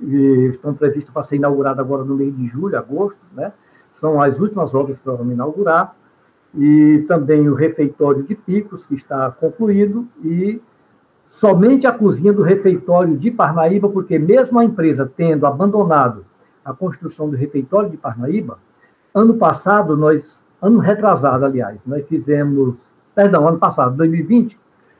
e 0.00 0.48
estão 0.50 0.74
previstas 0.74 1.12
para 1.12 1.22
ser 1.22 1.36
inauguradas 1.36 1.78
agora 1.78 2.04
no 2.04 2.16
mês 2.16 2.36
de 2.36 2.46
julho, 2.46 2.76
agosto, 2.76 3.20
né? 3.32 3.52
São 3.94 4.20
as 4.20 4.40
últimas 4.40 4.74
obras 4.74 4.98
que 4.98 5.06
vamos 5.06 5.32
inaugurar. 5.32 5.94
E 6.56 7.04
também 7.08 7.48
o 7.48 7.54
refeitório 7.54 8.22
de 8.22 8.34
Picos, 8.34 8.86
que 8.86 8.94
está 8.94 9.30
concluído, 9.30 10.06
e 10.22 10.60
somente 11.24 11.86
a 11.86 11.92
cozinha 11.92 12.32
do 12.32 12.42
refeitório 12.42 13.16
de 13.16 13.30
Parnaíba, 13.30 13.88
porque 13.88 14.18
mesmo 14.18 14.58
a 14.58 14.64
empresa 14.64 15.10
tendo 15.16 15.46
abandonado 15.46 16.24
a 16.64 16.72
construção 16.72 17.28
do 17.28 17.36
refeitório 17.36 17.90
de 17.90 17.96
Parnaíba, 17.96 18.58
ano 19.12 19.34
passado 19.34 19.96
nós, 19.96 20.46
ano 20.62 20.78
retrasado, 20.78 21.44
aliás, 21.44 21.80
nós 21.84 22.06
fizemos, 22.06 22.96
perdão, 23.14 23.48
ano 23.48 23.58
passado, 23.58 23.96
2020, 23.96 24.58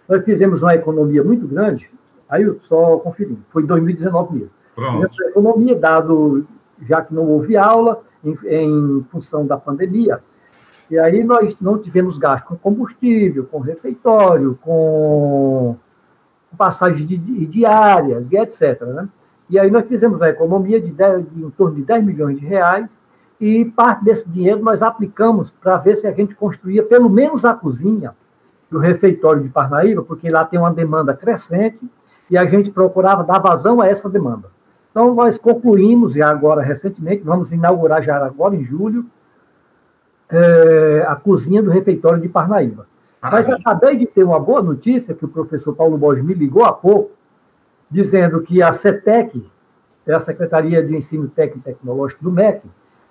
nós 0.08 0.24
fizemos 0.24 0.62
uma 0.62 0.74
economia 0.74 1.22
muito 1.22 1.46
grande, 1.46 1.88
aí 2.28 2.42
eu 2.42 2.58
só 2.60 2.96
conferindo, 2.98 3.40
foi 3.48 3.62
em 3.62 3.66
2019 3.66 4.34
mesmo. 4.34 4.50
Pronto. 4.74 4.92
Fizemos 4.92 5.20
economia, 5.20 5.76
dado, 5.76 6.46
já 6.82 7.00
que 7.00 7.14
não 7.14 7.28
houve 7.28 7.56
aula, 7.56 8.02
em, 8.24 8.36
em 8.48 9.02
função 9.10 9.46
da 9.46 9.56
pandemia, 9.56 10.20
e 10.90 10.98
aí 10.98 11.24
nós 11.24 11.60
não 11.60 11.78
tivemos 11.78 12.18
gasto 12.18 12.46
com 12.46 12.56
combustível, 12.56 13.46
com 13.50 13.58
refeitório, 13.58 14.58
com 14.60 15.76
passagens 16.56 17.08
de, 17.08 17.16
de, 17.16 17.46
diárias 17.46 18.30
e 18.30 18.36
etc. 18.36 18.80
Né? 18.82 19.08
E 19.50 19.58
aí 19.58 19.70
nós 19.70 19.88
fizemos 19.88 20.22
a 20.22 20.28
economia 20.28 20.80
de, 20.80 20.90
10, 20.90 21.26
de 21.30 21.44
em 21.44 21.50
torno 21.50 21.76
de 21.76 21.82
10 21.82 22.04
milhões 22.04 22.38
de 22.38 22.46
reais 22.46 23.00
e 23.40 23.64
parte 23.64 24.04
desse 24.04 24.28
dinheiro 24.28 24.62
nós 24.62 24.82
aplicamos 24.82 25.50
para 25.50 25.76
ver 25.78 25.96
se 25.96 26.06
a 26.06 26.12
gente 26.12 26.34
construía 26.34 26.82
pelo 26.82 27.08
menos 27.08 27.44
a 27.44 27.54
cozinha 27.54 28.14
do 28.70 28.78
refeitório 28.78 29.42
de 29.42 29.48
Parnaíba, 29.48 30.02
porque 30.02 30.30
lá 30.30 30.44
tem 30.44 30.58
uma 30.58 30.72
demanda 30.72 31.14
crescente 31.14 31.80
e 32.30 32.38
a 32.38 32.44
gente 32.44 32.70
procurava 32.70 33.24
dar 33.24 33.38
vazão 33.38 33.80
a 33.80 33.88
essa 33.88 34.08
demanda. 34.08 34.53
Então 34.94 35.12
nós 35.12 35.36
concluímos, 35.36 36.14
e 36.14 36.22
agora 36.22 36.62
recentemente, 36.62 37.24
vamos 37.24 37.50
inaugurar 37.50 38.00
já 38.00 38.24
agora 38.24 38.54
em 38.54 38.62
julho, 38.62 39.04
é, 40.30 41.04
a 41.08 41.16
cozinha 41.16 41.60
do 41.60 41.68
refeitório 41.68 42.22
de 42.22 42.28
Parnaíba. 42.28 42.86
Mas 43.20 43.50
acabei 43.50 43.96
de 43.96 44.06
ter 44.06 44.22
uma 44.22 44.38
boa 44.38 44.62
notícia 44.62 45.12
que 45.12 45.24
o 45.24 45.28
professor 45.28 45.74
Paulo 45.74 45.98
Borges 45.98 46.24
me 46.24 46.32
ligou 46.32 46.64
há 46.64 46.72
pouco, 46.72 47.10
dizendo 47.90 48.40
que 48.42 48.62
a 48.62 48.72
CETEC, 48.72 49.44
é 50.06 50.14
a 50.14 50.20
Secretaria 50.20 50.80
de 50.80 50.94
Ensino 50.94 51.26
Técnico 51.26 51.68
e 51.68 51.72
Tecnológico 51.72 52.22
do 52.22 52.30
MEC, 52.30 52.62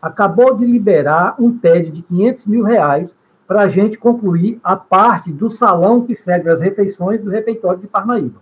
acabou 0.02 0.56
de 0.56 0.66
liberar 0.66 1.36
um 1.38 1.58
TED 1.58 1.92
de 1.92 2.02
500 2.02 2.46
mil 2.46 2.64
reais 2.64 3.14
para 3.46 3.64
a 3.64 3.68
gente 3.68 3.98
concluir 3.98 4.58
a 4.64 4.78
parte 4.78 5.34
do 5.34 5.50
salão 5.50 6.06
que 6.06 6.16
serve 6.16 6.50
as 6.50 6.62
refeições 6.62 7.22
do 7.22 7.30
refeitório 7.30 7.82
de 7.82 7.88
Parnaíba. 7.88 8.40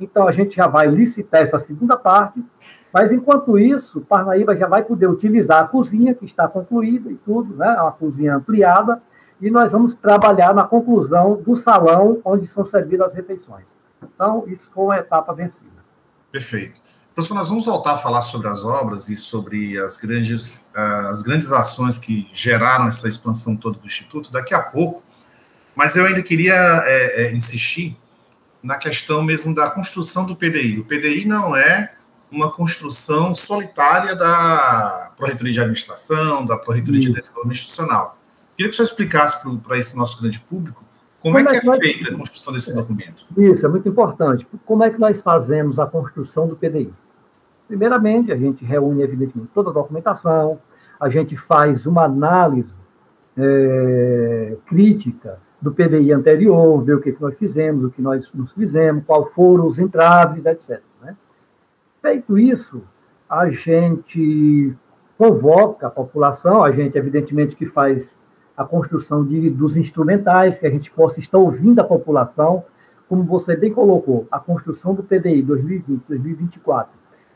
Então, 0.00 0.28
a 0.28 0.30
gente 0.30 0.56
já 0.56 0.66
vai 0.66 0.86
licitar 0.88 1.42
essa 1.42 1.58
segunda 1.58 1.96
parte, 1.96 2.44
mas, 2.94 3.10
enquanto 3.10 3.58
isso, 3.58 4.02
Parnaíba 4.02 4.54
já 4.54 4.68
vai 4.68 4.84
poder 4.84 5.08
utilizar 5.08 5.64
a 5.64 5.66
cozinha, 5.66 6.14
que 6.14 6.24
está 6.24 6.46
concluída 6.46 7.10
e 7.10 7.16
tudo, 7.16 7.56
né? 7.56 7.72
uma 7.72 7.90
cozinha 7.90 8.36
ampliada, 8.36 9.02
e 9.40 9.50
nós 9.50 9.72
vamos 9.72 9.96
trabalhar 9.96 10.54
na 10.54 10.62
conclusão 10.62 11.42
do 11.42 11.56
salão 11.56 12.20
onde 12.24 12.46
são 12.46 12.64
servidas 12.64 13.08
as 13.08 13.14
refeições. 13.14 13.66
Então, 14.00 14.44
isso 14.46 14.70
foi 14.72 14.84
uma 14.84 14.96
etapa 14.96 15.34
vencida. 15.34 15.72
Perfeito. 16.30 16.80
Professor, 17.12 17.34
nós 17.34 17.48
vamos 17.48 17.66
voltar 17.66 17.94
a 17.94 17.96
falar 17.96 18.22
sobre 18.22 18.46
as 18.46 18.64
obras 18.64 19.08
e 19.08 19.16
sobre 19.16 19.76
as 19.76 19.96
grandes, 19.96 20.58
uh, 20.76 21.08
as 21.08 21.20
grandes 21.20 21.50
ações 21.50 21.98
que 21.98 22.30
geraram 22.32 22.86
essa 22.86 23.08
expansão 23.08 23.56
toda 23.56 23.76
do 23.76 23.86
Instituto 23.86 24.30
daqui 24.30 24.54
a 24.54 24.62
pouco, 24.62 25.02
mas 25.74 25.96
eu 25.96 26.06
ainda 26.06 26.22
queria 26.22 26.54
é, 26.84 27.24
é, 27.24 27.32
insistir 27.32 27.96
na 28.62 28.76
questão 28.76 29.20
mesmo 29.20 29.52
da 29.52 29.68
construção 29.68 30.24
do 30.24 30.36
PDI. 30.36 30.78
O 30.78 30.84
PDI 30.84 31.24
não 31.24 31.56
é 31.56 31.92
uma 32.34 32.50
construção 32.50 33.32
solitária 33.32 34.16
da 34.16 35.12
Proreitoria 35.16 35.52
de 35.52 35.60
Administração, 35.60 36.44
da 36.44 36.56
Proreitoria 36.58 37.00
de 37.00 37.12
Desenvolvimento 37.12 37.58
Institucional. 37.58 38.18
Queria 38.56 38.68
que 38.68 38.74
o 38.74 38.76
senhor 38.76 38.88
explicasse 38.88 39.36
para 39.62 39.78
esse 39.78 39.96
nosso 39.96 40.20
grande 40.20 40.40
público 40.40 40.82
como, 41.20 41.36
como 41.36 41.48
é, 41.48 41.56
é 41.56 41.60
que 41.60 41.70
é, 41.70 41.76
feita 41.76 42.10
a 42.10 42.14
construção 42.14 42.52
desse 42.52 42.74
documento. 42.74 43.24
Isso, 43.36 43.64
é 43.64 43.68
muito 43.68 43.88
importante. 43.88 44.46
Como 44.66 44.84
é 44.84 44.90
que 44.90 44.98
nós 44.98 45.22
fazemos 45.22 45.78
a 45.78 45.86
construção 45.86 46.46
do 46.46 46.56
PDI? 46.56 46.92
Primeiramente, 47.66 48.30
a 48.30 48.36
gente 48.36 48.64
reúne, 48.64 49.02
evidentemente, 49.02 49.50
toda 49.54 49.70
a 49.70 49.72
documentação, 49.72 50.58
a 51.00 51.08
gente 51.08 51.36
faz 51.36 51.86
uma 51.86 52.04
análise 52.04 52.76
é, 53.38 54.56
crítica 54.66 55.38
do 55.60 55.72
PDI 55.72 56.12
anterior, 56.12 56.84
ver 56.84 56.96
o 56.96 57.00
que, 57.00 57.12
que 57.12 57.22
nós 57.22 57.34
fizemos, 57.38 57.84
o 57.84 57.90
que 57.90 58.02
nós 58.02 58.30
nos 58.34 58.52
fizemos, 58.52 59.02
quais 59.06 59.32
foram 59.32 59.66
os 59.66 59.78
entraves, 59.78 60.44
etc. 60.44 60.82
Feito 62.04 62.36
isso, 62.36 62.82
a 63.26 63.48
gente 63.48 64.76
convoca 65.16 65.86
a 65.86 65.90
população, 65.90 66.62
a 66.62 66.70
gente, 66.70 66.98
evidentemente, 66.98 67.56
que 67.56 67.64
faz 67.64 68.20
a 68.54 68.62
construção 68.62 69.24
de, 69.24 69.48
dos 69.48 69.74
instrumentais, 69.74 70.58
que 70.58 70.66
a 70.66 70.70
gente 70.70 70.90
possa 70.90 71.18
estar 71.18 71.38
ouvindo 71.38 71.80
a 71.80 71.84
população. 71.84 72.62
Como 73.08 73.24
você 73.24 73.56
bem 73.56 73.72
colocou, 73.72 74.28
a 74.30 74.38
construção 74.38 74.94
do 74.94 75.02
PDI 75.02 75.42
2020-2024, 75.44 76.88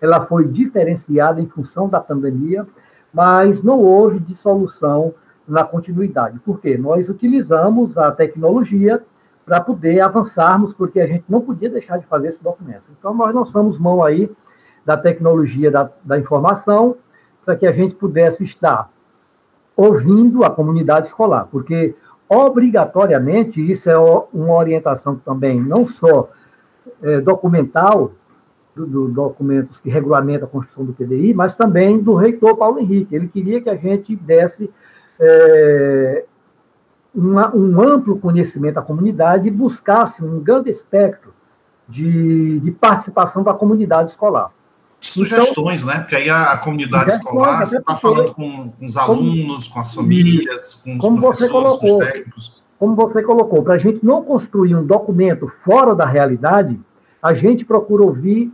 ela 0.03 0.27
foi 0.27 0.47
diferenciada 0.47 1.41
em 1.41 1.47
função 1.47 1.89
da 1.89 1.99
pandemia, 1.99 2.67
mas 3.11 3.63
não 3.63 3.81
houve 3.81 4.21
dissolução 4.21 5.15
na 5.49 5.65
continuidade. 5.65 6.41
Por 6.41 6.61
quê? 6.61 6.77
Nós 6.77 7.09
utilizamos 7.09 7.97
a 7.97 8.13
tecnologia 8.13 9.03
para 9.47 9.63
poder 9.63 10.01
avançarmos, 10.01 10.75
porque 10.75 11.01
a 11.01 11.07
gente 11.07 11.25
não 11.27 11.41
podia 11.41 11.71
deixar 11.71 11.97
de 11.97 12.05
fazer 12.05 12.29
esse 12.29 12.45
documento. 12.45 12.85
Então, 12.99 13.15
nós 13.15 13.35
lançamos 13.35 13.79
mão 13.79 14.05
aí 14.05 14.31
da 14.89 14.97
tecnologia 14.97 15.71
da, 15.71 15.91
da 16.03 16.19
informação 16.19 16.97
para 17.45 17.55
que 17.55 17.67
a 17.67 17.73
gente 17.73 17.95
pudesse 17.95 18.43
estar 18.43 18.91
ouvindo 19.77 20.45
a 20.45 20.51
comunidade 20.51 21.09
escolar, 21.09 21.47
porque 21.53 21.95
obrigatoriamente 22.27 23.61
isso 23.61 23.91
é 23.91 23.99
uma 23.99 24.55
orientação 24.55 25.15
também 25.17 25.61
não 25.61 25.85
só 25.85 26.31
é, 27.03 27.21
documental, 27.21 28.13
do, 28.75 29.09
documentos 29.09 29.79
que 29.79 29.91
regulamentam 29.91 30.49
a 30.49 30.51
construção 30.51 30.87
do 30.87 30.95
PDI, 30.95 31.35
mas 31.35 31.55
também 31.55 32.01
do 32.01 32.15
reitor 32.15 32.57
Paulo 32.57 32.79
Henrique. 32.79 33.15
Ele 33.15 33.29
queria 33.29 33.61
que 33.61 33.69
a 33.69 33.77
gente 33.77 34.17
desse 34.17 34.71
é, 35.21 36.25
uma, 37.15 37.55
um 37.55 37.79
amplo 37.83 38.19
conhecimento 38.19 38.77
da 38.77 38.83
comunidade 38.83 39.49
e 39.49 39.51
buscasse 39.51 40.25
um 40.25 40.41
grande 40.41 40.71
espectro 40.71 41.35
de, 41.87 42.59
de 42.61 42.71
participação 42.71 43.43
da 43.43 43.53
comunidade 43.53 44.11
escolar. 44.11 44.51
Sugestões, 45.01 45.83
então, 45.83 45.95
né? 45.95 46.01
Porque 46.01 46.17
aí 46.17 46.29
a, 46.29 46.53
a 46.53 46.59
comunidade 46.59 47.13
escolar 47.13 47.63
está 47.63 47.95
falando 47.95 48.33
com, 48.33 48.71
com, 48.71 48.87
os 48.87 48.97
alunos, 48.97 49.65
como, 49.65 49.75
com 49.75 49.81
as 49.81 49.95
famílias, 49.95 50.75
com 50.75 50.95
os 50.95 50.99
como 50.99 51.21
você 51.21 51.49
colocou, 51.49 51.99
técnicos. 51.99 52.63
Como 52.79 52.95
você 52.95 53.23
colocou, 53.23 53.63
para 53.63 53.75
a 53.75 53.79
gente 53.79 54.05
não 54.05 54.23
construir 54.23 54.75
um 54.75 54.85
documento 54.85 55.49
fora 55.49 55.95
da 55.95 56.05
realidade, 56.05 56.79
a 57.23 57.33
gente 57.33 57.65
procura 57.65 58.03
ouvir 58.03 58.53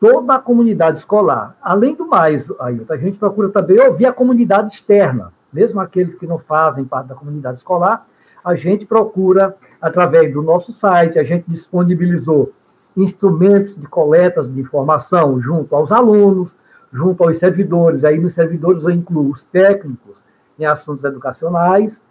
toda 0.00 0.34
a 0.34 0.38
comunidade 0.38 0.98
escolar. 0.98 1.56
Além 1.62 1.94
do 1.94 2.06
mais, 2.06 2.50
Ailton, 2.60 2.92
a 2.92 2.96
gente 2.96 3.18
procura 3.18 3.48
também 3.48 3.80
ouvir 3.80 4.06
a 4.06 4.12
comunidade 4.12 4.74
externa, 4.74 5.32
mesmo 5.52 5.80
aqueles 5.80 6.14
que 6.14 6.26
não 6.26 6.38
fazem 6.38 6.84
parte 6.84 7.08
da 7.08 7.14
comunidade 7.14 7.58
escolar, 7.58 8.06
a 8.44 8.54
gente 8.54 8.86
procura, 8.86 9.56
através 9.80 10.32
do 10.32 10.42
nosso 10.42 10.72
site, 10.72 11.18
a 11.18 11.24
gente 11.24 11.44
disponibilizou 11.48 12.52
instrumentos 12.96 13.76
de 13.76 13.86
coletas 13.86 14.52
de 14.52 14.60
informação 14.60 15.40
junto 15.40 15.74
aos 15.74 15.92
alunos, 15.92 16.54
junto 16.92 17.22
aos 17.22 17.38
servidores. 17.38 18.04
Aí 18.04 18.18
nos 18.18 18.34
servidores 18.34 18.84
eu 18.84 18.90
incluo 18.90 19.30
os 19.30 19.44
técnicos 19.44 20.22
em 20.58 20.64
assuntos 20.64 21.04
educacionais, 21.04 22.02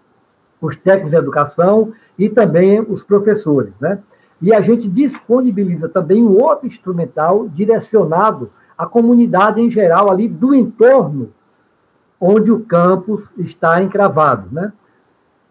os 0.61 0.75
técnicos 0.75 1.11
de 1.11 1.17
educação 1.17 1.91
e 2.17 2.29
também 2.29 2.79
os 2.81 3.03
professores, 3.03 3.73
né? 3.79 3.99
E 4.41 4.53
a 4.53 4.61
gente 4.61 4.87
disponibiliza 4.87 5.89
também 5.89 6.23
um 6.23 6.39
outro 6.39 6.67
instrumental 6.67 7.47
direcionado 7.49 8.51
à 8.77 8.85
comunidade 8.85 9.59
em 9.59 9.69
geral 9.69 10.11
ali 10.11 10.27
do 10.27 10.53
entorno 10.53 11.31
onde 12.19 12.51
o 12.51 12.59
campus 12.59 13.31
está 13.37 13.81
encravado, 13.81 14.47
né? 14.51 14.73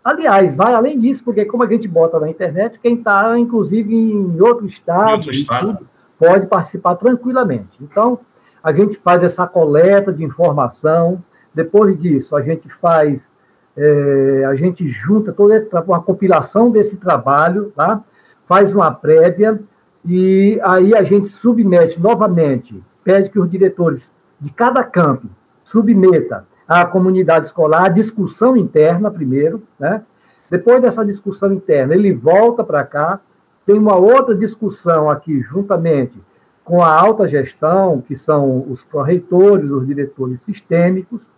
Aliás, 0.06 0.54
vai 0.54 0.72
além 0.72 1.00
disso, 1.00 1.24
porque 1.24 1.44
como 1.44 1.64
a 1.64 1.66
gente 1.66 1.88
bota 1.88 2.20
na 2.20 2.30
internet, 2.30 2.78
quem 2.80 2.94
está, 2.94 3.36
inclusive, 3.36 3.92
em 3.92 4.40
outro 4.40 4.64
estado, 4.64 5.08
em 5.08 5.12
outro 5.14 5.30
estado. 5.32 5.78
Tudo, 5.78 5.86
pode 6.16 6.46
participar 6.46 6.94
tranquilamente. 6.94 7.76
Então, 7.80 8.20
a 8.62 8.72
gente 8.72 8.96
faz 8.96 9.24
essa 9.24 9.48
coleta 9.48 10.12
de 10.12 10.22
informação, 10.22 11.20
depois 11.52 12.00
disso, 12.00 12.36
a 12.36 12.40
gente 12.40 12.68
faz, 12.68 13.34
é, 13.76 14.44
a 14.48 14.54
gente 14.54 14.86
junta 14.86 15.32
toda 15.32 15.66
uma 15.84 16.00
compilação 16.00 16.70
desse 16.70 16.98
trabalho, 16.98 17.72
tá? 17.74 18.00
faz 18.44 18.72
uma 18.72 18.92
prévia, 18.92 19.60
e 20.04 20.60
aí 20.62 20.94
a 20.94 21.02
gente 21.02 21.26
submete 21.26 22.00
novamente, 22.00 22.80
pede 23.02 23.28
que 23.28 23.40
os 23.40 23.50
diretores 23.50 24.14
de 24.40 24.50
cada 24.52 24.84
campo 24.84 25.26
submeta 25.64 26.46
à 26.68 26.84
comunidade 26.84 27.46
escolar 27.46 27.84
a 27.84 27.88
discussão 27.88 28.56
interna 28.56 29.10
primeiro, 29.10 29.62
né? 29.78 30.02
Depois 30.50 30.80
dessa 30.80 31.04
discussão 31.04 31.52
interna, 31.52 31.94
ele 31.94 32.12
volta 32.12 32.62
para 32.62 32.84
cá, 32.84 33.20
tem 33.64 33.76
uma 33.76 33.96
outra 33.96 34.34
discussão 34.34 35.10
aqui 35.10 35.40
juntamente 35.40 36.20
com 36.64 36.82
a 36.82 36.92
alta 36.92 37.26
gestão, 37.28 38.00
que 38.00 38.16
são 38.16 38.64
os 38.68 38.84
pró-reitores, 38.84 39.70
os 39.70 39.86
diretores 39.86 40.42
sistêmicos, 40.42 41.30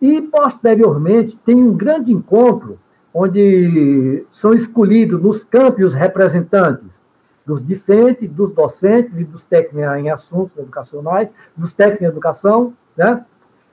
e 0.00 0.20
posteriormente 0.22 1.38
tem 1.44 1.56
um 1.56 1.74
grande 1.74 2.12
encontro 2.12 2.78
onde 3.12 4.24
são 4.30 4.54
escolhidos 4.54 5.20
nos 5.20 5.42
campos 5.42 5.94
representantes 5.94 7.04
dos 7.44 7.64
discentes, 7.64 8.30
dos 8.30 8.52
docentes 8.52 9.18
e 9.18 9.24
dos 9.24 9.46
técnicos 9.46 9.96
em 9.96 10.10
assuntos 10.10 10.56
educacionais, 10.58 11.28
dos 11.56 11.72
técnicos 11.72 12.02
em 12.02 12.10
educação, 12.10 12.74
né? 12.96 13.24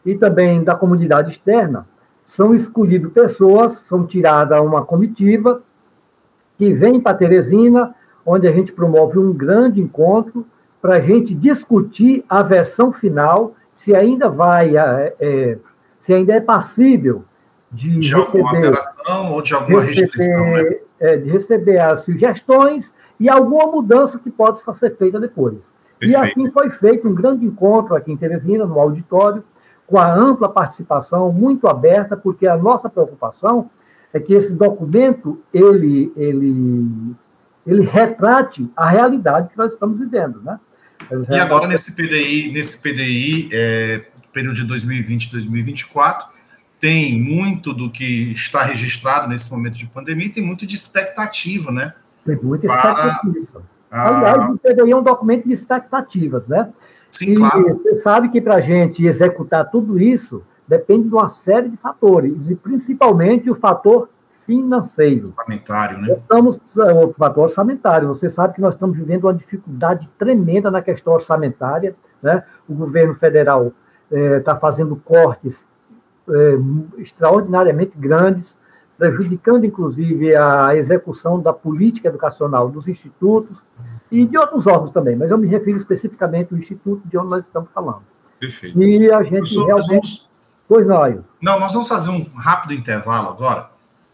E 0.06 0.16
também 0.16 0.64
da 0.64 0.76
comunidade 0.76 1.32
externa, 1.32 1.88
são 2.24 2.54
escolhidas 2.54 3.12
pessoas, 3.12 3.74
são 3.74 4.06
tiradas 4.06 4.60
uma 4.62 4.84
comitiva 4.84 5.62
que 6.58 6.74
vem 6.74 7.00
para 7.00 7.18
Teresina, 7.18 7.94
onde 8.26 8.48
a 8.48 8.52
gente 8.52 8.72
promove 8.72 9.20
um 9.20 9.34
grande 9.34 9.82
encontro 9.82 10.46
para 10.82 10.96
a 10.96 11.00
gente 11.00 11.34
discutir 11.34 12.24
a 12.30 12.42
versão 12.44 12.92
final, 12.92 13.56
se 13.74 13.96
ainda 13.96 14.30
vai, 14.30 14.78
é, 14.78 15.16
é, 15.20 15.58
se 16.00 16.14
ainda 16.14 16.34
é 16.34 16.40
passível 16.40 17.24
de, 17.72 18.00
de 18.00 18.14
alguma 18.14 18.52
alteração 18.52 19.34
ou 19.34 19.42
de 19.42 19.54
alguma 19.54 19.82
receber, 19.82 20.02
restrição, 20.02 20.52
né? 20.52 20.76
é, 21.00 21.18
de 21.18 21.30
receber 21.30 21.80
as 21.80 22.02
sugestões 22.02 22.94
e 23.20 23.30
alguma 23.30 23.68
mudança 23.68 24.20
que 24.20 24.32
possa 24.32 24.72
ser 24.74 24.96
feita 24.96 25.20
depois. 25.20 25.72
Perfeito. 26.00 26.12
E 26.12 26.16
assim 26.16 26.52
foi 26.52 26.70
feito 26.70 27.08
um 27.08 27.14
grande 27.14 27.46
encontro 27.46 27.96
aqui 27.96 28.12
em 28.12 28.18
Teresina, 28.18 28.66
no 28.66 28.80
auditório, 28.80 29.44
com 29.88 29.98
a 29.98 30.14
ampla 30.14 30.50
participação, 30.50 31.32
muito 31.32 31.68
aberta, 31.68 32.18
porque 32.18 32.48
a 32.48 32.58
nossa 32.58 32.90
preocupação 32.90 33.70
é 34.14 34.20
que 34.20 34.34
esse 34.34 34.56
documento 34.56 35.42
ele, 35.54 36.12
ele, 36.16 37.16
ele 37.68 37.84
retrate 37.84 38.70
a 38.76 38.90
realidade 38.90 39.50
que 39.50 39.58
nós 39.58 39.74
estamos 39.74 40.00
vivendo, 40.00 40.42
né? 40.42 40.60
E 41.30 41.36
agora 41.38 41.68
nesse 41.68 41.92
PDI, 41.92 42.52
nesse 42.52 42.82
PDI, 42.82 43.50
é, 43.52 44.06
período 44.32 44.56
de 44.56 44.64
2020 44.64 45.32
2024, 45.32 46.28
tem 46.80 47.20
muito 47.22 47.74
do 47.74 47.90
que 47.90 48.32
está 48.32 48.64
registrado 48.64 49.28
nesse 49.28 49.52
momento 49.52 49.76
de 49.76 49.88
pandemia, 49.88 50.32
tem 50.32 50.44
muito 50.44 50.66
de 50.66 50.76
expectativa, 50.76 51.72
né? 51.72 51.94
Tem 52.26 52.36
muita 52.36 52.66
expectativa. 52.66 53.64
A... 53.92 54.10
Aliás, 54.10 54.54
o 54.54 54.58
PDI 54.58 54.92
é 54.92 54.96
um 54.96 55.04
documento 55.04 55.48
de 55.48 55.54
expectativas, 55.54 56.48
né? 56.48 56.72
Sim, 57.18 57.32
e 57.32 57.36
claro. 57.36 57.82
você 57.82 57.96
sabe 57.96 58.30
que 58.30 58.42
para 58.42 58.56
a 58.56 58.62
gente 58.62 59.06
executar 59.06 59.70
tudo 59.70 60.00
isso 60.00 60.44
depende 60.68 61.08
de 61.08 61.14
uma 61.14 61.30
série 61.30 61.70
de 61.70 61.78
fatores, 61.78 62.50
e 62.50 62.56
principalmente 62.56 63.50
o 63.50 63.56
fator 63.56 64.10
financeiro. 64.46 65.22
Orçamentário, 65.22 66.00
né? 66.00 66.14
Estamos, 66.14 66.60
é, 66.78 66.94
o 67.06 67.14
fator 67.14 67.44
orçamentário. 67.44 68.08
Você 68.08 68.30
sabe 68.30 68.56
que 68.56 68.62
nós 68.62 68.76
estamos 68.76 68.96
vivendo 68.96 69.24
uma 69.26 69.34
dificuldade 69.34 70.08
tremenda 70.20 70.70
na 70.70 70.82
questão 70.82 71.14
orçamentária. 71.14 71.96
Né? 72.22 72.44
O 72.68 72.74
governo 72.74 73.16
federal 73.16 73.72
está 74.12 74.52
é, 74.52 74.56
fazendo 74.56 74.96
cortes 74.96 75.72
é, 76.30 76.58
extraordinariamente 77.00 77.98
grandes, 77.98 78.60
prejudicando, 78.98 79.66
inclusive, 79.66 80.36
a 80.36 80.76
execução 80.76 81.40
da 81.42 81.52
política 81.52 82.08
educacional 82.08 82.70
dos 82.70 82.88
institutos, 82.88 83.62
e 84.16 84.26
de 84.26 84.38
outros 84.38 84.66
órgãos 84.66 84.92
também, 84.92 85.16
mas 85.16 85.30
eu 85.30 85.38
me 85.38 85.48
refiro 85.48 85.78
especificamente 85.78 86.54
ao 86.54 86.58
Instituto 86.58 87.02
de 87.06 87.18
onde 87.18 87.30
nós 87.30 87.46
estamos 87.46 87.70
falando. 87.72 88.04
Perfeito. 88.40 88.82
E 88.82 89.12
a 89.12 89.22
gente 89.24 89.38
Professor, 89.38 89.66
realmente... 89.66 89.90
Vamos... 89.90 90.30
Pois 90.68 90.88
não, 90.88 91.04
Ailton. 91.04 91.24
Não, 91.42 91.60
nós 91.60 91.74
vamos 91.74 91.88
fazer 91.88 92.10
um 92.10 92.24
rápido 92.36 92.74
intervalo 92.74 93.30
agora. 93.30 93.70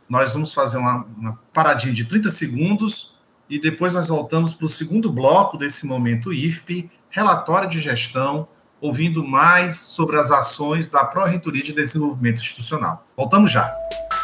Nós 0.09 0.33
vamos 0.33 0.53
fazer 0.53 0.77
uma, 0.77 1.05
uma 1.17 1.39
paradinha 1.53 1.93
de 1.93 2.03
30 2.03 2.29
segundos 2.29 3.15
e 3.49 3.59
depois 3.59 3.93
nós 3.93 4.07
voltamos 4.07 4.53
para 4.53 4.65
o 4.65 4.69
segundo 4.69 5.09
bloco 5.11 5.57
desse 5.57 5.85
momento 5.85 6.33
IFP, 6.33 6.89
relatório 7.09 7.69
de 7.69 7.79
gestão, 7.79 8.47
ouvindo 8.81 9.23
mais 9.23 9.75
sobre 9.75 10.17
as 10.17 10.31
ações 10.31 10.87
da 10.89 11.05
Pró-Reitoria 11.05 11.63
de 11.63 11.71
Desenvolvimento 11.71 12.41
Institucional. 12.41 13.05
Voltamos 13.15 13.51
já. 13.51 13.71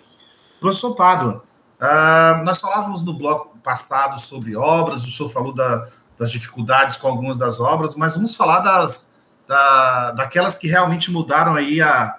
Professor 0.61 0.95
Pádua, 0.95 1.43
uh, 1.81 2.45
nós 2.45 2.61
falávamos 2.61 3.03
no 3.03 3.13
bloco 3.13 3.59
passado 3.59 4.21
sobre 4.21 4.55
obras, 4.55 5.05
o 5.05 5.11
senhor 5.11 5.31
falou 5.31 5.53
da, 5.53 5.85
das 6.21 6.31
dificuldades 6.31 6.99
com 6.99 7.09
algumas 7.09 7.39
das 7.39 7.59
obras, 7.59 7.95
mas 7.95 8.15
vamos 8.15 8.35
falar 8.35 8.61
das 8.61 9.19
da, 9.49 10.11
daquelas 10.11 10.59
que 10.59 10.69
realmente 10.69 11.11
mudaram 11.11 11.55
aí 11.55 11.81
a, 11.81 12.15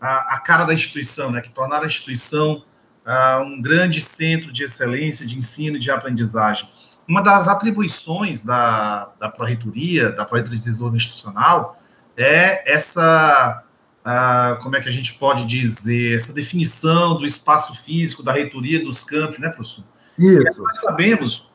a, 0.00 0.34
a, 0.34 0.40
cara 0.40 0.64
da 0.64 0.74
instituição, 0.74 1.30
né, 1.30 1.40
que 1.40 1.50
tornaram 1.50 1.84
a 1.84 1.86
instituição 1.86 2.64
uh, 3.06 3.42
um 3.42 3.62
grande 3.62 4.00
centro 4.00 4.52
de 4.52 4.64
excelência, 4.64 5.24
de 5.24 5.38
ensino 5.38 5.76
e 5.76 5.78
de 5.78 5.88
aprendizagem. 5.88 6.68
Uma 7.06 7.22
das 7.22 7.46
atribuições 7.46 8.42
da, 8.42 9.12
da 9.20 9.28
Pró-Reitoria, 9.28 10.10
da 10.10 10.24
Pró-Reitoria 10.24 10.58
de 10.58 10.64
Desenvolvimento 10.64 11.04
Institucional, 11.04 11.80
é 12.16 12.70
essa, 12.70 13.62
uh, 14.04 14.62
como 14.64 14.74
é 14.74 14.80
que 14.80 14.88
a 14.88 14.92
gente 14.92 15.14
pode 15.14 15.44
dizer, 15.44 16.16
essa 16.16 16.32
definição 16.32 17.16
do 17.16 17.24
espaço 17.24 17.72
físico, 17.82 18.20
da 18.20 18.32
reitoria, 18.32 18.82
dos 18.82 19.04
campos, 19.04 19.38
né, 19.38 19.48
professor? 19.48 19.84
Isso. 20.18 20.60
Nós 20.60 20.80
sabemos 20.80 21.53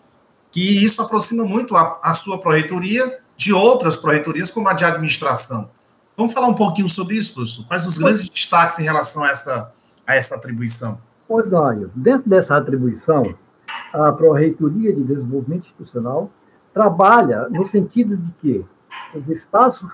que 0.51 0.83
isso 0.83 1.01
aproxima 1.01 1.43
muito 1.43 1.75
a, 1.75 1.99
a 2.01 2.13
sua 2.13 2.39
Pró-Reitoria 2.39 3.19
de 3.37 3.53
outras 3.53 3.95
Pró-Reitorias, 3.95 4.51
como 4.51 4.67
a 4.67 4.73
de 4.73 4.83
administração. 4.83 5.69
Vamos 6.17 6.33
falar 6.33 6.47
um 6.47 6.53
pouquinho 6.53 6.89
sobre 6.89 7.15
isso, 7.15 7.33
professor? 7.33 7.65
Quais 7.65 7.87
os 7.87 7.97
grandes 7.97 8.27
destaques 8.27 8.77
em 8.79 8.83
relação 8.83 9.23
a 9.23 9.29
essa, 9.29 9.71
a 10.05 10.15
essa 10.15 10.35
atribuição? 10.35 10.99
Pois 11.27 11.49
não, 11.49 11.89
dentro 11.95 12.29
dessa 12.29 12.57
atribuição, 12.57 13.33
a 13.93 14.11
Pró-Reitoria 14.11 14.93
de 14.93 15.03
Desenvolvimento 15.03 15.67
Institucional 15.67 16.29
trabalha 16.73 17.47
no 17.49 17.65
sentido 17.65 18.17
de 18.17 18.31
que 18.41 18.65
os 19.15 19.29
espaços, 19.29 19.89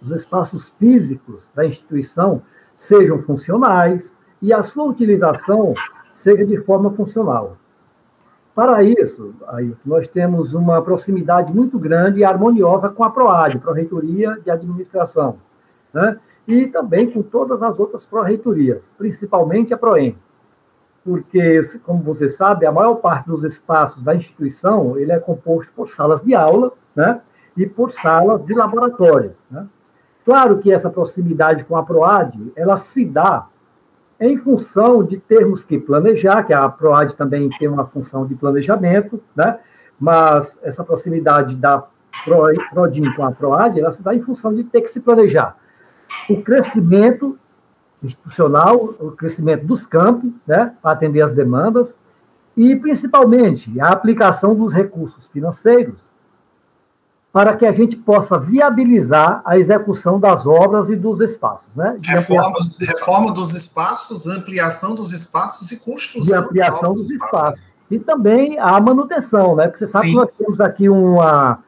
os 0.00 0.10
espaços 0.10 0.72
físicos 0.78 1.50
da 1.54 1.66
instituição 1.66 2.42
sejam 2.76 3.18
funcionais 3.18 4.16
e 4.40 4.52
a 4.52 4.62
sua 4.62 4.84
utilização 4.84 5.74
seja 6.12 6.46
de 6.46 6.56
forma 6.58 6.90
funcional. 6.92 7.56
Para 8.56 8.82
isso, 8.82 9.34
aí, 9.48 9.76
nós 9.84 10.08
temos 10.08 10.54
uma 10.54 10.80
proximidade 10.80 11.52
muito 11.52 11.78
grande 11.78 12.20
e 12.20 12.24
harmoniosa 12.24 12.88
com 12.88 13.04
a 13.04 13.10
PROAD, 13.10 13.58
Pró-Reitoria 13.58 14.40
de 14.42 14.50
Administração, 14.50 15.36
né? 15.92 16.18
e 16.48 16.66
também 16.66 17.10
com 17.10 17.20
todas 17.20 17.62
as 17.62 17.78
outras 17.78 18.06
pró-reitorias, 18.06 18.94
principalmente 18.96 19.74
a 19.74 19.76
PROEM. 19.76 20.16
Porque, 21.04 21.60
como 21.84 22.02
você 22.02 22.30
sabe, 22.30 22.64
a 22.64 22.72
maior 22.72 22.94
parte 22.94 23.26
dos 23.26 23.44
espaços 23.44 24.02
da 24.02 24.14
instituição 24.14 24.98
ele 24.98 25.12
é 25.12 25.18
composto 25.18 25.70
por 25.74 25.90
salas 25.90 26.22
de 26.22 26.34
aula 26.34 26.72
né? 26.94 27.20
e 27.54 27.66
por 27.66 27.92
salas 27.92 28.42
de 28.42 28.54
laboratórios. 28.54 29.46
Né? 29.50 29.66
Claro 30.24 30.60
que 30.60 30.72
essa 30.72 30.88
proximidade 30.88 31.62
com 31.64 31.76
a 31.76 31.82
PROAD, 31.82 32.52
ela 32.56 32.76
se 32.76 33.04
dá 33.04 33.48
em 34.20 34.36
função 34.36 35.02
de 35.04 35.18
termos 35.18 35.64
que 35.64 35.78
planejar, 35.78 36.42
que 36.44 36.52
a 36.52 36.68
PROAD 36.68 37.14
também 37.14 37.48
tem 37.58 37.68
uma 37.68 37.86
função 37.86 38.26
de 38.26 38.34
planejamento, 38.34 39.22
né? 39.34 39.58
mas 39.98 40.58
essa 40.62 40.84
proximidade 40.84 41.54
da 41.56 41.84
PRODIN 42.24 43.12
com 43.14 43.24
a 43.24 43.32
PROAD, 43.32 43.80
ela 43.80 43.92
se 43.92 44.02
dá 44.02 44.14
em 44.14 44.20
função 44.20 44.54
de 44.54 44.64
ter 44.64 44.80
que 44.80 44.88
se 44.88 45.00
planejar 45.00 45.56
o 46.28 46.42
crescimento 46.42 47.38
institucional, 48.02 48.94
o 49.00 49.12
crescimento 49.12 49.64
dos 49.64 49.86
campos, 49.86 50.30
né, 50.46 50.74
para 50.82 50.92
atender 50.92 51.20
as 51.20 51.34
demandas, 51.34 51.94
e 52.56 52.74
principalmente 52.76 53.78
a 53.80 53.88
aplicação 53.88 54.54
dos 54.54 54.72
recursos 54.72 55.26
financeiros 55.26 56.10
para 57.36 57.54
que 57.54 57.66
a 57.66 57.72
gente 57.72 57.98
possa 57.98 58.38
viabilizar 58.38 59.42
a 59.44 59.58
execução 59.58 60.18
das 60.18 60.46
obras 60.46 60.88
e 60.88 60.96
dos 60.96 61.20
espaços. 61.20 61.68
Né? 61.76 61.98
Reforma, 62.02 62.56
reforma 62.80 63.30
dos 63.30 63.52
espaços, 63.52 64.26
ampliação 64.26 64.94
dos 64.94 65.12
espaços 65.12 65.70
e 65.70 65.76
construção. 65.76 66.22
De 66.22 66.32
ampliação 66.32 66.88
dos 66.88 67.10
espaços. 67.10 67.58
espaços. 67.58 67.62
E 67.90 67.98
também 67.98 68.58
a 68.58 68.80
manutenção, 68.80 69.54
né? 69.54 69.64
porque 69.64 69.80
você 69.80 69.86
sabe 69.86 70.06
Sim. 70.06 70.12
que 70.12 70.18
nós 70.18 70.30
temos 70.38 70.60
aqui 70.62 70.88
uma, 70.88 71.58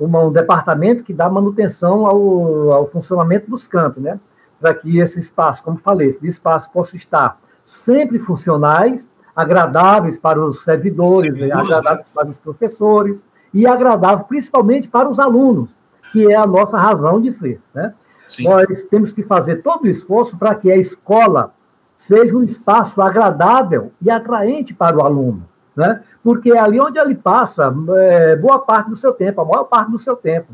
uma, 0.00 0.24
um 0.24 0.32
departamento 0.32 1.04
que 1.04 1.12
dá 1.12 1.28
manutenção 1.28 2.06
ao, 2.06 2.72
ao 2.72 2.86
funcionamento 2.86 3.50
dos 3.50 3.66
campos, 3.66 4.02
né? 4.02 4.18
para 4.58 4.72
que 4.72 4.98
esse 4.98 5.18
espaço, 5.18 5.62
como 5.62 5.76
falei, 5.76 6.08
esses 6.08 6.24
espaços 6.24 6.72
possam 6.72 6.96
estar 6.96 7.38
sempre 7.62 8.18
funcionais, 8.18 9.10
agradáveis 9.36 10.16
para 10.16 10.42
os 10.42 10.64
servidores, 10.64 11.38
Seguros, 11.38 11.60
agradáveis 11.60 12.06
né? 12.06 12.12
para 12.14 12.28
os 12.30 12.38
professores, 12.38 13.22
e 13.52 13.66
agradável 13.66 14.24
principalmente 14.24 14.88
para 14.88 15.08
os 15.08 15.18
alunos, 15.18 15.78
que 16.12 16.30
é 16.30 16.36
a 16.36 16.46
nossa 16.46 16.78
razão 16.78 17.20
de 17.20 17.30
ser. 17.32 17.60
Né? 17.74 17.94
Nós 18.40 18.82
temos 18.82 19.12
que 19.12 19.22
fazer 19.22 19.56
todo 19.56 19.84
o 19.84 19.88
esforço 19.88 20.38
para 20.38 20.54
que 20.54 20.70
a 20.70 20.76
escola 20.76 21.52
seja 21.96 22.36
um 22.36 22.42
espaço 22.42 23.02
agradável 23.02 23.92
e 24.00 24.10
atraente 24.10 24.72
para 24.72 24.96
o 24.96 25.02
aluno, 25.02 25.44
né? 25.74 26.02
porque 26.22 26.52
é 26.52 26.58
ali 26.58 26.80
onde 26.80 26.98
ele 26.98 27.14
passa 27.14 27.74
é, 27.96 28.36
boa 28.36 28.58
parte 28.58 28.90
do 28.90 28.96
seu 28.96 29.12
tempo, 29.12 29.40
a 29.40 29.44
maior 29.44 29.64
parte 29.64 29.90
do 29.90 29.98
seu 29.98 30.14
tempo, 30.14 30.52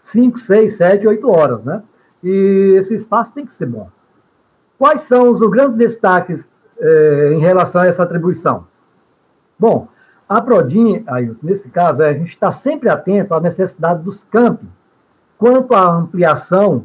5, 0.00 0.38
6, 0.38 0.72
7, 0.72 1.06
8 1.06 1.30
horas. 1.30 1.64
Né? 1.64 1.82
E 2.22 2.74
esse 2.76 2.94
espaço 2.94 3.34
tem 3.34 3.44
que 3.44 3.52
ser 3.52 3.66
bom. 3.66 3.88
Quais 4.78 5.02
são 5.02 5.28
os 5.28 5.40
grandes 5.40 5.76
destaques 5.76 6.50
é, 6.78 7.32
em 7.34 7.38
relação 7.38 7.82
a 7.82 7.86
essa 7.86 8.02
atribuição? 8.02 8.66
Bom, 9.58 9.88
a 10.30 10.40
Prodin, 10.40 11.02
aí, 11.08 11.28
nesse 11.42 11.70
caso, 11.70 12.04
é, 12.04 12.10
a 12.10 12.12
gente 12.12 12.28
está 12.28 12.52
sempre 12.52 12.88
atento 12.88 13.34
à 13.34 13.40
necessidade 13.40 14.04
dos 14.04 14.22
campi, 14.22 14.64
quanto 15.36 15.74
à 15.74 15.90
ampliação 15.90 16.84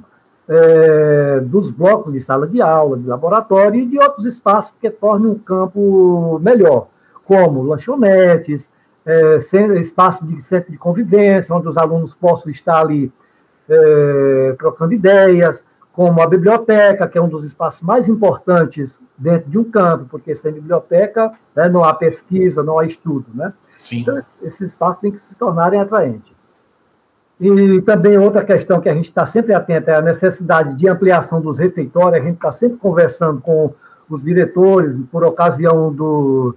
é, 0.50 1.42
dos 1.42 1.70
blocos 1.70 2.12
de 2.12 2.20
sala 2.20 2.48
de 2.48 2.60
aula, 2.60 2.98
de 2.98 3.06
laboratório 3.06 3.80
e 3.80 3.86
de 3.86 4.00
outros 4.00 4.26
espaços 4.26 4.76
que 4.82 4.90
tornem 4.90 5.32
o 5.32 5.38
campo 5.38 6.40
melhor, 6.42 6.88
como 7.24 7.62
lanchonetes, 7.62 8.72
é, 9.06 9.38
espaços 9.80 10.28
de 10.28 10.42
centro 10.42 10.72
de 10.72 10.78
convivência, 10.80 11.54
onde 11.54 11.68
os 11.68 11.78
alunos 11.78 12.16
possam 12.16 12.52
estar 12.52 12.80
ali 12.80 13.14
é, 13.70 14.56
trocando 14.58 14.92
ideias, 14.92 15.64
como 15.96 16.22
a 16.22 16.28
biblioteca, 16.28 17.08
que 17.08 17.18
é 17.18 17.22
um 17.22 17.30
dos 17.30 17.46
espaços 17.46 17.82
mais 17.82 18.10
importantes 18.10 19.00
dentro 19.18 19.50
de 19.50 19.58
um 19.58 19.64
campo, 19.64 20.06
porque 20.12 20.36
sem 20.36 20.52
biblioteca 20.52 21.32
né, 21.56 21.70
não 21.70 21.86
há 21.86 21.96
pesquisa, 21.98 22.62
não 22.62 22.78
há 22.78 22.86
estudo. 22.86 23.28
Né? 23.34 23.54
Sim. 23.78 24.02
Então, 24.02 24.22
esses 24.44 24.60
espaços 24.60 25.00
têm 25.02 25.10
que 25.10 25.20
se 25.20 25.34
tornarem 25.36 25.80
atraentes. 25.80 26.36
E 27.40 27.82
também 27.82 28.18
outra 28.18 28.44
questão 28.44 28.82
que 28.82 28.90
a 28.90 28.94
gente 28.94 29.08
está 29.08 29.26
sempre 29.26 29.54
atento 29.54 29.90
é 29.90 29.96
a 29.96 30.02
necessidade 30.02 30.76
de 30.76 30.88
ampliação 30.88 31.40
dos 31.40 31.60
refeitórios, 31.60 32.22
a 32.22 32.26
gente 32.26 32.36
está 32.36 32.52
sempre 32.52 32.78
conversando 32.78 33.40
com 33.40 33.74
os 34.10 34.24
diretores, 34.24 35.00
por 35.10 35.24
ocasião 35.24 35.94
do, 35.94 36.56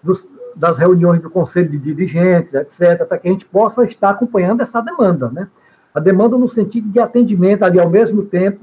dos, 0.00 0.24
das 0.54 0.78
reuniões 0.78 1.20
do 1.20 1.30
conselho 1.30 1.68
de 1.68 1.78
dirigentes, 1.78 2.54
etc., 2.54 3.04
para 3.06 3.18
que 3.18 3.28
a 3.28 3.30
gente 3.32 3.44
possa 3.44 3.84
estar 3.84 4.10
acompanhando 4.10 4.60
essa 4.60 4.80
demanda, 4.80 5.28
né? 5.30 5.48
A 5.94 6.00
demanda 6.00 6.36
no 6.36 6.48
sentido 6.48 6.88
de 6.88 7.00
atendimento 7.00 7.62
ali 7.64 7.78
ao 7.78 7.88
mesmo 7.88 8.22
tempo 8.24 8.60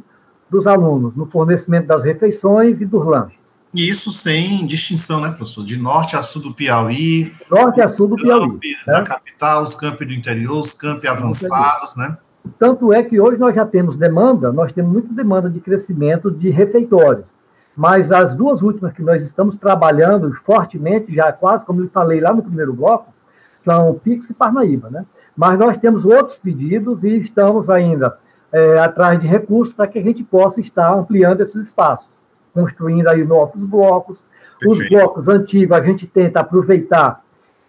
dos 0.50 0.68
alunos, 0.68 1.16
no 1.16 1.26
fornecimento 1.26 1.88
das 1.88 2.04
refeições 2.04 2.82
e 2.82 2.86
dos 2.86 3.06
lanches. 3.06 3.46
E 3.74 3.90
isso 3.90 4.10
sem 4.12 4.66
distinção, 4.66 5.20
né, 5.20 5.30
professor? 5.30 5.66
De 5.66 5.78
norte 5.78 6.16
a 6.16 6.22
sul 6.22 6.42
do 6.42 6.54
Piauí. 6.54 7.34
Norte 7.52 7.82
a 7.82 7.88
sul 7.90 8.08
do 8.08 8.16
Piauí. 8.16 8.58
Da 8.88 9.00
né? 9.00 9.04
capital, 9.04 9.64
os 9.64 9.76
campos 9.76 10.08
do 10.08 10.14
interior, 10.14 10.60
os 10.60 10.72
campos 10.72 11.04
avançados, 11.06 11.96
né? 11.98 12.18
Tanto 12.58 12.94
é 12.94 13.04
que 13.04 13.20
hoje 13.20 13.38
nós 13.38 13.54
já 13.54 13.66
temos 13.66 13.98
demanda, 13.98 14.52
nós 14.54 14.72
temos 14.72 14.94
muita 14.94 15.14
demanda 15.14 15.50
de 15.50 15.60
crescimento 15.60 16.32
de 16.32 16.50
refeitórios. 16.50 17.28
Mas 17.76 18.12
as 18.14 18.34
duas 18.34 18.62
últimas 18.62 18.94
que 18.94 19.02
nós 19.02 19.24
estamos 19.24 19.58
trabalhando 19.58 20.32
fortemente, 20.34 21.14
já 21.14 21.34
quase 21.34 21.66
como 21.66 21.82
eu 21.82 21.90
falei 21.90 22.22
lá 22.22 22.34
no 22.34 22.44
primeiro 22.44 22.74
bloco, 22.74 23.14
são 23.58 24.00
Pix 24.02 24.30
e 24.30 24.34
Parnaíba, 24.34 24.90
né? 24.90 25.06
Mas 25.36 25.60
nós 25.60 25.78
temos 25.78 26.06
outros 26.06 26.38
pedidos 26.38 27.04
e 27.04 27.17
estamos 27.17 27.69
ainda 27.69 28.17
é, 28.52 28.80
atrás 28.80 29.19
de 29.19 29.28
recursos 29.28 29.74
para 29.74 29.88
que 29.88 30.00
a 30.00 30.04
gente 30.04 30.24
possa 30.24 30.62
estar 30.62 30.93
ampliando 30.93 31.41
esses 31.41 31.67
espaços, 31.67 32.10
construindo 32.54 33.08
aí 33.08 33.24
novos 33.26 33.63
blocos. 33.65 34.24
Perfeito. 34.60 34.82
Os 34.82 34.89
blocos 34.89 35.28
antigos 35.28 35.78
a 35.78 35.82
gente 35.82 36.08
tenta 36.08 36.39
aproveitar 36.39 37.21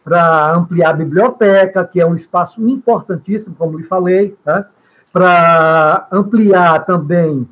para 0.04 0.54
ampliar 0.54 0.90
a 0.90 0.92
biblioteca, 0.92 1.84
que 1.84 2.00
é 2.00 2.06
um 2.06 2.14
espaço 2.14 2.64
importantíssimo, 2.68 3.56
como 3.56 3.76
lhe 3.76 3.82
falei, 3.82 4.36
né? 4.46 4.64
para 5.12 6.06
ampliar 6.12 6.84
também 6.84 7.48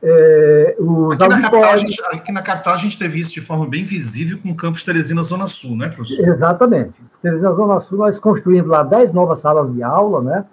é, 0.00 0.76
os 0.78 1.20
aqui 1.20 1.28
na, 1.28 1.42
capital, 1.42 1.76
gente, 1.76 2.02
aqui 2.04 2.32
na 2.32 2.42
capital 2.42 2.74
a 2.74 2.76
gente 2.76 2.96
teve 2.96 3.18
isso 3.18 3.32
de 3.32 3.40
forma 3.40 3.66
bem 3.66 3.82
visível 3.82 4.38
com 4.40 4.50
o 4.50 4.54
campus 4.54 4.84
Teresina 4.84 5.22
Zona 5.22 5.46
Sul, 5.46 5.76
né, 5.76 5.88
professor? 5.88 6.28
Exatamente. 6.28 6.94
Teresina 7.20 7.52
Zona 7.52 7.80
Sul, 7.80 7.98
nós 7.98 8.18
construímos 8.18 8.70
lá 8.70 8.82
10 8.84 9.12
novas 9.12 9.38
salas 9.38 9.72
de 9.72 9.82
aula, 9.82 10.22
né? 10.22 10.44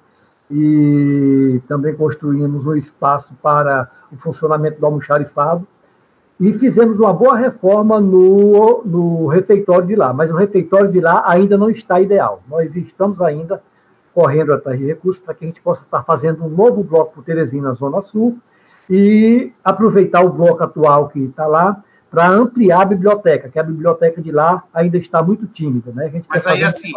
E 0.50 1.62
também 1.68 1.94
construímos 1.96 2.66
um 2.66 2.76
espaço 2.76 3.36
para 3.42 3.90
o 4.12 4.18
funcionamento 4.18 4.80
do 4.80 4.86
almoxarifado. 4.86 5.68
E 6.40 6.52
fizemos 6.52 7.00
uma 7.00 7.14
boa 7.14 7.38
reforma 7.38 8.02
no, 8.02 8.84
no 8.84 9.28
refeitório 9.28 9.88
de 9.88 9.96
lá, 9.96 10.12
mas 10.12 10.32
o 10.32 10.36
refeitório 10.36 10.92
de 10.92 11.00
lá 11.00 11.24
ainda 11.26 11.58
não 11.58 11.70
está 11.70 12.02
ideal. 12.02 12.44
Nós 12.50 12.76
estamos 12.76 13.22
ainda 13.22 13.62
correndo 14.14 14.54
atrás 14.54 14.78
de 14.78 14.86
recursos 14.86 15.22
para 15.24 15.34
que 15.34 15.46
a 15.46 15.48
gente 15.48 15.62
possa 15.62 15.84
estar 15.84 16.04
fazendo 16.04 16.44
um 16.44 16.50
novo 16.50 16.84
bloco 16.84 17.14
para 17.14 17.24
Teresina 17.24 17.72
Zona 17.74 18.02
Sul, 18.02 18.38
e 18.89 19.52
aproveitar 19.63 20.21
o 20.21 20.30
bloco 20.30 20.63
atual 20.63 21.10
que 21.10 21.19
está 21.19 21.45
lá 21.45 21.84
para 22.10 22.30
ampliar 22.30 22.82
a 22.82 22.86
biblioteca, 22.86 23.50
que 23.50 23.60
a 23.60 23.63
biblioteca 23.63 24.21
de 24.21 24.32
lá 24.32 24.63
ainda 24.74 24.98
está 24.98 25.21
muito 25.21 25.48
tímida, 25.48 25.91
né? 25.91 26.24
Mas 26.30 26.48
aí, 26.48 26.63
assim, 26.63 26.93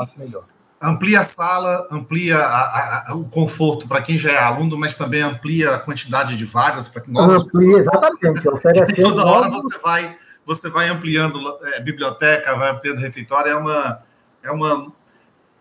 amplia 0.81 1.21
a 1.21 1.25
sala, 1.25 1.89
amplia 1.91 2.39
a, 2.39 3.11
a, 3.11 3.15
o 3.15 3.25
conforto 3.25 3.89
para 3.89 4.01
quem 4.01 4.17
já 4.17 4.31
é 4.31 4.39
aluno, 4.39 4.79
mas 4.79 4.95
também 4.95 5.23
amplia 5.23 5.75
a 5.75 5.79
quantidade 5.79 6.37
de 6.37 6.45
vagas 6.45 6.87
para 6.87 7.03
que 7.03 7.11
nós 7.11 7.43
amplia, 7.43 7.81
exatamente, 7.81 8.49
oferecer 8.49 9.01
toda 9.01 9.25
hora 9.25 9.49
você 9.49 9.79
vai 9.79 10.15
você 10.47 10.71
vai 10.71 10.89
ampliando 10.89 11.39
é, 11.63 11.81
biblioteca, 11.81 12.57
vai 12.57 12.71
ampliando 12.71 12.99
refeitório, 12.99 13.51
é 13.51 13.57
uma 13.57 13.99
é 14.43 14.51
uma 14.51 14.93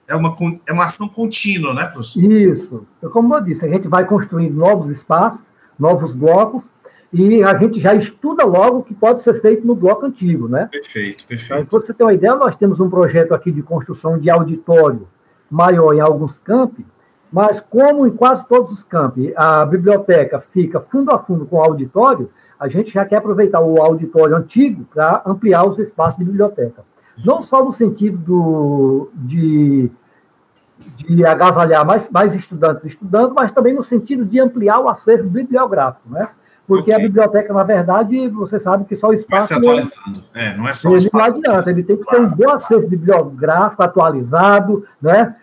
é 0.07 0.15
uma, 0.15 0.33
é 0.65 0.71
uma 0.71 0.85
ação 0.85 1.09
contínua, 1.09 1.73
né, 1.73 1.85
professor? 1.85 2.23
Isso. 2.23 2.87
Como 3.11 3.35
eu 3.35 3.41
disse, 3.41 3.65
a 3.65 3.69
gente 3.69 3.89
vai 3.89 4.05
construindo 4.05 4.55
novos 4.55 4.89
espaços, 4.89 5.49
novos 5.79 6.15
blocos, 6.15 6.69
e 7.11 7.41
a 7.43 7.55
gente 7.57 7.79
já 7.79 7.95
estuda 7.95 8.43
logo 8.43 8.79
o 8.79 8.83
que 8.83 8.93
pode 8.93 9.21
ser 9.21 9.39
feito 9.41 9.65
no 9.65 9.73
bloco 9.73 10.05
antigo, 10.05 10.47
né? 10.47 10.67
Perfeito, 10.71 11.25
perfeito. 11.25 11.53
Então, 11.53 11.65
para 11.65 11.79
você 11.79 11.93
ter 11.93 12.03
uma 12.03 12.13
ideia, 12.13 12.35
nós 12.35 12.55
temos 12.55 12.79
um 12.79 12.89
projeto 12.89 13.33
aqui 13.33 13.51
de 13.51 13.61
construção 13.61 14.19
de 14.19 14.29
auditório 14.29 15.07
maior 15.49 15.93
em 15.93 16.01
alguns 16.01 16.39
campi, 16.39 16.85
mas 17.31 17.59
como 17.59 18.05
em 18.05 18.11
quase 18.11 18.47
todos 18.47 18.71
os 18.71 18.83
campi 18.83 19.33
a 19.35 19.65
biblioteca 19.65 20.39
fica 20.39 20.79
fundo 20.79 21.11
a 21.11 21.19
fundo 21.19 21.45
com 21.45 21.57
o 21.57 21.63
auditório, 21.63 22.29
a 22.59 22.67
gente 22.67 22.91
já 22.91 23.05
quer 23.05 23.17
aproveitar 23.17 23.61
o 23.61 23.81
auditório 23.81 24.35
antigo 24.35 24.85
para 24.93 25.21
ampliar 25.25 25.65
os 25.65 25.79
espaços 25.79 26.19
de 26.19 26.25
biblioteca. 26.25 26.83
Não 27.25 27.41
só 27.41 27.63
no 27.63 27.71
sentido 27.71 28.17
do, 28.17 29.09
de, 29.13 29.89
de 30.95 31.26
agasalhar 31.26 31.86
mais, 31.86 32.10
mais 32.10 32.34
estudantes 32.34 32.84
estudando, 32.84 33.34
mas 33.34 33.52
também 33.52 33.73
no 33.73 33.84
sentido 33.84 34.26
de 34.26 34.39
ampliar 34.39 34.80
o 34.80 34.89
acervo 34.89 35.30
bibliográfico, 35.30 36.10
né? 36.10 36.30
Porque 36.67 36.91
okay. 36.91 36.95
a 36.95 37.08
biblioteca, 37.08 37.54
na 37.54 37.63
verdade, 37.63 38.28
você 38.28 38.60
sabe 38.60 38.84
que 38.84 38.95
só 38.95 39.08
o 39.08 39.13
espaço. 39.13 39.47
Vai 39.47 39.60
se 39.60 39.65
atualizando. 39.65 40.23
É, 40.34 40.58
não 40.58 40.67
é 40.67 40.73
só 40.73 40.89
o 40.89 40.97
espaço. 40.97 41.39
Não 41.39 41.52
adianta, 41.52 41.69
ele 41.69 41.84
tem 41.84 41.95
que 41.95 42.06
ter 42.06 42.19
um 42.19 42.30
bom 42.30 42.50
acervo 42.50 42.88
bibliográfico 42.88 43.82
atualizado, 43.84 44.86
né? 45.02 45.36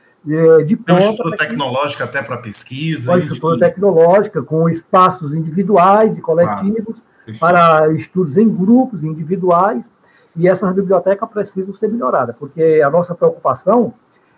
De 0.67 0.77
ponta. 0.77 0.93
Uma 0.93 1.01
estrutura 1.01 1.37
tecnológica 1.37 2.05
até 2.05 2.23
para 2.23 2.37
pesquisa. 2.37 3.11
Uma 3.11 3.19
estrutura 3.19 3.59
tecnológica, 3.59 4.43
com 4.43 4.69
espaços 4.69 5.35
individuais 5.35 6.19
e 6.19 6.21
coletivos, 6.21 7.03
claro. 7.39 7.39
para 7.39 7.93
estudos 7.95 8.37
em 8.37 8.49
grupos 8.49 9.03
individuais. 9.03 9.91
E 10.37 10.47
essas 10.47 10.75
bibliotecas 10.75 11.29
precisam 11.31 11.73
ser 11.73 11.89
melhoradas, 11.89 12.35
porque 12.39 12.83
a 12.85 12.91
nossa 12.91 13.15
preocupação 13.15 13.95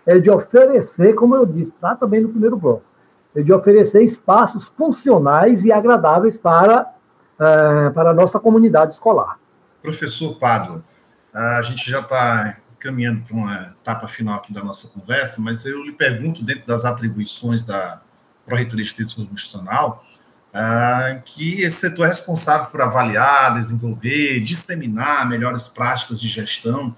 é 0.07 0.17
de 0.17 0.31
oferecer, 0.31 1.13
como 1.13 1.35
eu 1.35 1.45
disse 1.45 1.75
lá 1.81 1.95
também 1.95 2.21
no 2.21 2.29
primeiro 2.29 2.55
bloco, 2.55 2.83
de 3.35 3.51
oferecer 3.53 4.01
espaços 4.01 4.65
funcionais 4.65 5.65
e 5.65 5.71
agradáveis 5.71 6.37
para, 6.37 6.91
é, 7.37 7.89
para 7.89 8.11
a 8.11 8.13
nossa 8.13 8.39
comunidade 8.39 8.93
escolar. 8.93 9.37
Professor 9.83 10.39
Pádua, 10.39 10.83
a 11.33 11.61
gente 11.61 11.91
já 11.91 11.99
está 11.99 12.57
caminhando 12.79 13.21
para 13.25 13.35
uma 13.35 13.75
etapa 13.81 14.07
final 14.07 14.35
aqui 14.35 14.53
da 14.53 14.63
nossa 14.63 14.87
conversa, 14.87 15.41
mas 15.41 15.65
eu 15.65 15.83
lhe 15.83 15.91
pergunto, 15.91 16.43
dentro 16.43 16.65
das 16.65 16.85
atribuições 16.85 17.63
da 17.63 18.01
Pró-Reitoria 18.45 18.85
de 18.85 18.93
Constitucional, 18.93 20.05
uh, 20.53 21.21
que 21.25 21.61
esse 21.61 21.77
setor 21.77 22.05
é 22.05 22.07
responsável 22.07 22.67
por 22.67 22.81
avaliar, 22.81 23.53
desenvolver, 23.53 24.39
disseminar 24.39 25.27
melhores 25.27 25.67
práticas 25.67 26.19
de 26.19 26.29
gestão, 26.29 26.95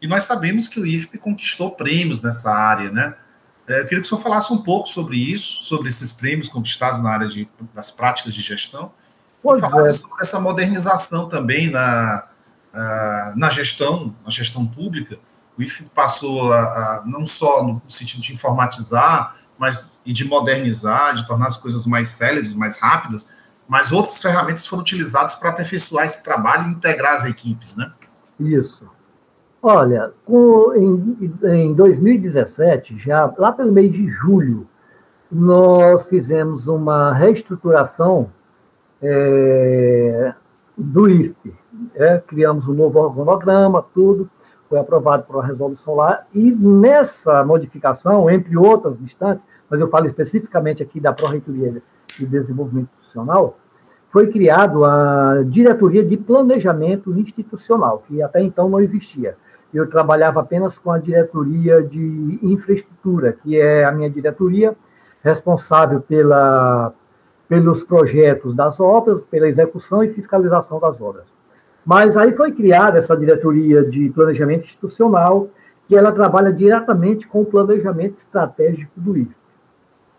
e 0.00 0.06
nós 0.06 0.24
sabemos 0.24 0.68
que 0.68 0.78
o 0.78 0.86
IFP 0.86 1.18
conquistou 1.18 1.70
prêmios 1.72 2.20
nessa 2.20 2.50
área, 2.50 2.90
né? 2.90 3.14
É, 3.68 3.80
eu 3.80 3.84
queria 3.84 4.00
que 4.00 4.06
o 4.06 4.08
senhor 4.08 4.20
falasse 4.20 4.52
um 4.52 4.58
pouco 4.58 4.88
sobre 4.88 5.16
isso, 5.16 5.64
sobre 5.64 5.88
esses 5.88 6.12
prêmios 6.12 6.48
conquistados 6.48 7.02
na 7.02 7.10
área 7.10 7.26
de, 7.26 7.48
das 7.74 7.90
práticas 7.90 8.32
de 8.32 8.40
gestão, 8.40 8.92
pois 9.42 9.58
e 9.58 9.62
falasse 9.62 9.88
é. 9.88 9.92
sobre 9.94 10.22
essa 10.22 10.38
modernização 10.38 11.28
também 11.28 11.70
na, 11.70 12.28
na 13.34 13.50
gestão, 13.50 14.14
na 14.24 14.30
gestão 14.30 14.66
pública. 14.66 15.18
O 15.58 15.62
IF 15.62 15.84
passou 15.94 16.52
a, 16.52 16.60
a, 16.60 17.02
não 17.06 17.24
só 17.24 17.64
no 17.64 17.82
sentido 17.88 18.20
de 18.20 18.32
informatizar, 18.32 19.34
mas 19.58 19.92
e 20.04 20.12
de 20.12 20.24
modernizar, 20.24 21.14
de 21.14 21.26
tornar 21.26 21.46
as 21.46 21.56
coisas 21.56 21.86
mais 21.86 22.08
céleres, 22.08 22.54
mais 22.54 22.76
rápidas, 22.76 23.26
mas 23.66 23.90
outras 23.90 24.20
ferramentas 24.20 24.66
foram 24.66 24.82
utilizadas 24.82 25.34
para 25.34 25.48
aperfeiçoar 25.48 26.06
esse 26.06 26.22
trabalho 26.22 26.68
e 26.68 26.72
integrar 26.72 27.14
as 27.14 27.24
equipes, 27.24 27.74
né? 27.74 27.90
Isso. 28.38 28.88
Olha, 29.68 30.12
com, 30.24 30.72
em, 30.76 31.32
em 31.42 31.74
2017, 31.74 32.96
já 32.98 33.34
lá 33.36 33.50
pelo 33.50 33.72
mês 33.72 33.90
de 33.90 34.06
julho, 34.06 34.68
nós 35.28 36.08
fizemos 36.08 36.68
uma 36.68 37.12
reestruturação 37.12 38.30
é, 39.02 40.32
do 40.78 41.08
IFP. 41.08 41.52
É, 41.96 42.22
criamos 42.24 42.68
um 42.68 42.74
novo 42.74 43.00
organograma, 43.00 43.84
tudo, 43.92 44.30
foi 44.68 44.78
aprovado 44.78 45.24
por 45.24 45.34
uma 45.34 45.44
resolução 45.44 45.96
lá, 45.96 46.24
e 46.32 46.52
nessa 46.52 47.44
modificação, 47.44 48.30
entre 48.30 48.56
outras 48.56 49.00
distantes, 49.00 49.42
mas 49.68 49.80
eu 49.80 49.88
falo 49.88 50.06
especificamente 50.06 50.80
aqui 50.80 51.00
da 51.00 51.12
Pró-Reitoria 51.12 51.82
de 52.16 52.24
Desenvolvimento 52.24 52.90
Institucional, 52.94 53.58
foi 54.10 54.28
criado 54.28 54.84
a 54.84 55.42
Diretoria 55.44 56.04
de 56.04 56.16
Planejamento 56.16 57.12
Institucional, 57.18 58.04
que 58.06 58.22
até 58.22 58.40
então 58.40 58.68
não 58.68 58.80
existia 58.80 59.36
eu 59.72 59.88
trabalhava 59.88 60.40
apenas 60.40 60.78
com 60.78 60.90
a 60.90 60.98
diretoria 60.98 61.82
de 61.82 62.38
infraestrutura, 62.42 63.32
que 63.32 63.58
é 63.58 63.84
a 63.84 63.92
minha 63.92 64.08
diretoria 64.08 64.74
responsável 65.22 66.00
pela, 66.00 66.92
pelos 67.48 67.82
projetos 67.82 68.54
das 68.54 68.78
obras, 68.80 69.24
pela 69.24 69.48
execução 69.48 70.02
e 70.02 70.10
fiscalização 70.10 70.78
das 70.78 71.00
obras. 71.00 71.24
Mas 71.84 72.16
aí 72.16 72.32
foi 72.34 72.52
criada 72.52 72.98
essa 72.98 73.16
diretoria 73.16 73.84
de 73.84 74.08
planejamento 74.10 74.64
institucional, 74.64 75.48
que 75.86 75.96
ela 75.96 76.10
trabalha 76.10 76.52
diretamente 76.52 77.28
com 77.28 77.42
o 77.42 77.46
planejamento 77.46 78.16
estratégico 78.16 78.92
do 78.96 79.16
IFE. 79.16 79.36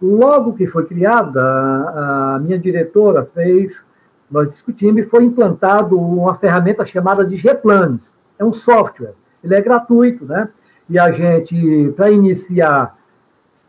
Logo 0.02 0.54
que 0.54 0.68
foi 0.68 0.86
criada, 0.86 1.42
a 1.42 2.40
minha 2.40 2.58
diretora 2.58 3.26
fez, 3.26 3.86
nós 4.30 4.48
discutimos, 4.50 5.02
e 5.02 5.10
foi 5.10 5.24
implantado 5.24 6.00
uma 6.00 6.36
ferramenta 6.36 6.86
chamada 6.86 7.26
de 7.26 7.36
Gplanes. 7.36 8.18
É 8.38 8.46
um 8.46 8.54
software 8.54 9.16
ele 9.44 9.56
é 9.56 9.62
gratuito, 9.62 10.26
né? 10.26 10.50
E 10.90 10.98
a 10.98 11.12
gente, 11.12 11.94
para 11.96 12.10
iniciar, 12.10 12.98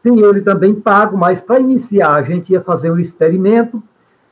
tem 0.02 0.18
ele 0.20 0.40
também 0.40 0.74
pago, 0.74 1.16
mas 1.16 1.40
para 1.40 1.59
iniciar 1.59 2.14
a 2.14 2.22
gente 2.22 2.52
ia 2.52 2.61
fazer 2.61 2.90
um 2.90 2.98
experimento, 2.98 3.83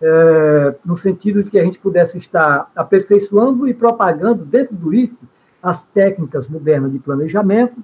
é, 0.01 0.75
no 0.85 0.97
sentido 0.97 1.43
de 1.43 1.51
que 1.51 1.59
a 1.59 1.65
gente 1.65 1.79
pudesse 1.79 2.19
estar 2.19 2.71
aperfeiçoando 2.77 3.67
e 3.67 3.75
propagando 3.75 4.45
dentro 4.45 4.75
do 4.77 4.95
IFE 4.95 5.19
as 5.63 5.89
técnicas 5.89 6.49
modernas 6.49 6.93
de 6.93 6.99
planejamento, 6.99 7.83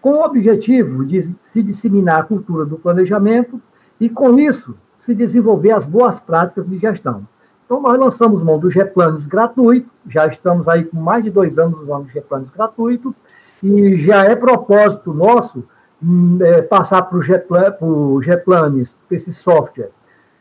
com 0.00 0.10
o 0.10 0.24
objetivo 0.24 1.04
de 1.04 1.20
se 1.40 1.62
disseminar 1.62 2.20
a 2.20 2.24
cultura 2.24 2.64
do 2.64 2.76
planejamento 2.76 3.60
e, 3.98 4.08
com 4.08 4.38
isso, 4.38 4.76
se 4.96 5.14
desenvolver 5.14 5.72
as 5.72 5.84
boas 5.86 6.20
práticas 6.20 6.68
de 6.68 6.78
gestão. 6.78 7.26
Então, 7.66 7.80
nós 7.80 7.98
lançamos 7.98 8.44
mão 8.44 8.60
do 8.60 8.70
GPlanes 8.70 9.26
gratuito, 9.26 9.90
já 10.08 10.26
estamos 10.28 10.68
aí 10.68 10.84
com 10.84 10.96
mais 10.96 11.24
de 11.24 11.30
dois 11.30 11.58
anos 11.58 11.80
usando 11.80 12.04
o 12.04 12.08
GPlanes 12.08 12.48
gratuito, 12.48 13.14
e 13.60 13.96
já 13.96 14.24
é 14.24 14.36
propósito 14.36 15.12
nosso 15.12 15.64
hum, 16.00 16.38
é, 16.40 16.62
passar 16.62 17.02
para 17.02 17.18
o 17.18 18.22
GPlanes, 18.22 18.96
esse 19.10 19.32
software, 19.32 19.90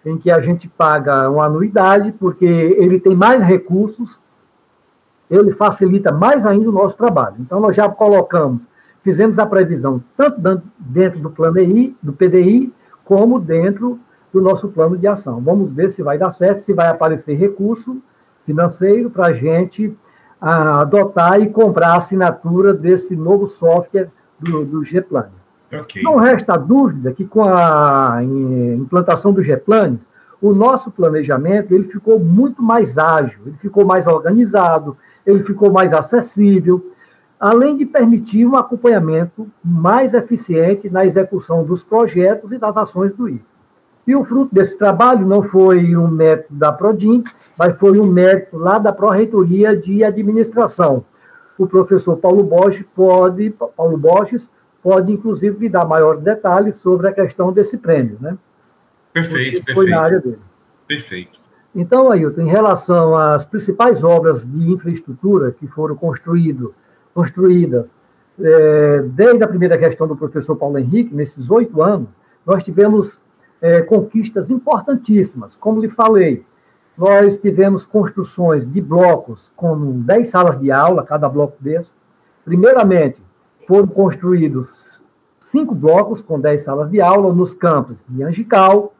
em 0.05 0.17
que 0.19 0.29
a 0.29 0.39
gente 0.39 0.69
paga 0.69 1.27
uma 1.27 1.45
anuidade, 1.45 2.11
porque 2.11 2.45
ele 2.45 2.99
tem 2.99 3.15
mais 3.15 3.41
recursos, 3.41 4.19
ele 5.27 5.51
facilita 5.51 6.11
mais 6.11 6.45
ainda 6.45 6.69
o 6.69 6.73
nosso 6.73 6.95
trabalho. 6.95 7.37
Então, 7.39 7.59
nós 7.59 7.75
já 7.75 7.89
colocamos, 7.89 8.67
fizemos 9.01 9.39
a 9.39 9.47
previsão 9.47 10.03
tanto 10.15 10.61
dentro 10.77 11.21
do 11.21 11.31
plano 11.31 11.57
EI, 11.57 11.97
do 12.03 12.13
PDI, 12.13 12.71
como 13.03 13.39
dentro 13.39 13.99
do 14.35 14.41
nosso 14.41 14.67
plano 14.67 14.97
de 14.97 15.07
ação. 15.07 15.39
Vamos 15.39 15.71
ver 15.71 15.89
se 15.89 16.03
vai 16.03 16.17
dar 16.17 16.29
certo, 16.29 16.59
se 16.59 16.73
vai 16.73 16.89
aparecer 16.89 17.35
recurso 17.35 18.01
financeiro 18.45 19.09
para 19.09 19.27
a 19.27 19.33
gente 19.33 19.97
ah, 20.41 20.81
adotar 20.81 21.39
e 21.39 21.49
comprar 21.49 21.93
a 21.93 21.95
assinatura 21.95 22.73
desse 22.73 23.15
novo 23.15 23.47
software 23.47 24.09
do, 24.37 24.65
do 24.65 24.83
G-Planes. 24.83 25.31
Okay. 25.73 26.03
Não 26.03 26.17
resta 26.17 26.57
dúvida 26.57 27.13
que 27.13 27.23
com 27.23 27.45
a 27.45 28.19
implantação 28.21 29.31
do 29.31 29.41
G-Planes, 29.41 30.09
o 30.41 30.53
nosso 30.53 30.91
planejamento 30.91 31.73
ele 31.73 31.85
ficou 31.85 32.19
muito 32.19 32.61
mais 32.61 32.97
ágil, 32.97 33.39
ele 33.45 33.55
ficou 33.55 33.85
mais 33.85 34.05
organizado, 34.05 34.97
ele 35.25 35.43
ficou 35.43 35.71
mais 35.71 35.93
acessível, 35.93 36.91
além 37.39 37.77
de 37.77 37.85
permitir 37.85 38.45
um 38.45 38.57
acompanhamento 38.57 39.47
mais 39.63 40.13
eficiente 40.13 40.89
na 40.89 41.05
execução 41.05 41.63
dos 41.63 41.85
projetos 41.85 42.51
e 42.51 42.57
das 42.57 42.75
ações 42.75 43.13
do 43.13 43.29
IFE. 43.29 43.54
E 44.07 44.15
o 44.15 44.23
fruto 44.23 44.53
desse 44.53 44.77
trabalho 44.77 45.25
não 45.25 45.41
foi 45.41 45.95
um 45.95 46.07
mérito 46.07 46.53
da 46.53 46.71
Prodim, 46.71 47.23
mas 47.57 47.77
foi 47.77 47.99
um 47.99 48.05
mérito 48.05 48.57
lá 48.57 48.77
da 48.77 48.93
Pró-Reitoria 48.93 49.75
de 49.75 50.03
Administração. 50.03 51.03
O 51.57 51.65
professor 51.65 52.17
Paulo 52.17 52.43
Borges 52.43 52.85
pode, 52.95 53.49
Paulo 53.75 53.97
Borges 53.97 54.51
pode, 54.83 55.11
inclusive, 55.11 55.57
me 55.57 55.69
dar 55.69 55.85
maiores 55.85 56.21
detalhes 56.21 56.75
sobre 56.75 57.07
a 57.07 57.11
questão 57.11 57.51
desse 57.51 57.77
prêmio, 57.77 58.17
né? 58.21 58.37
Perfeito, 59.11 59.63
perfeito. 59.63 59.73
Foi 59.73 59.89
na 59.89 60.01
área 60.01 60.19
dele. 60.19 60.39
Perfeito. 60.87 61.39
Então, 61.73 62.11
Ailton, 62.11 62.41
em 62.41 62.49
relação 62.49 63.15
às 63.15 63.43
principais 63.45 64.03
obras 64.03 64.49
de 64.49 64.71
infraestrutura 64.71 65.51
que 65.51 65.67
foram 65.67 65.95
construído, 65.95 66.73
construídas 67.13 67.97
é, 68.39 69.01
desde 69.07 69.43
a 69.43 69.47
primeira 69.47 69.77
questão 69.77 70.07
do 70.07 70.15
professor 70.15 70.55
Paulo 70.55 70.77
Henrique, 70.77 71.13
nesses 71.13 71.49
oito 71.49 71.81
anos, 71.81 72.09
nós 72.45 72.63
tivemos 72.63 73.19
é, 73.61 73.81
conquistas 73.81 74.49
importantíssimas. 74.49 75.55
Como 75.55 75.81
lhe 75.81 75.89
falei, 75.89 76.45
nós 76.97 77.39
tivemos 77.39 77.85
construções 77.85 78.71
de 78.71 78.81
blocos 78.81 79.51
com 79.55 80.01
10 80.01 80.27
salas 80.27 80.59
de 80.59 80.71
aula, 80.71 81.03
cada 81.03 81.27
bloco 81.27 81.57
desse. 81.59 81.93
Primeiramente, 82.43 83.21
foram 83.67 83.87
construídos 83.87 85.03
cinco 85.39 85.75
blocos 85.75 86.21
com 86.21 86.39
10 86.39 86.61
salas 86.61 86.89
de 86.89 87.01
aula 87.01 87.33
nos 87.33 87.53
campos 87.53 87.97
de 88.07 88.23
Angical, 88.23 88.93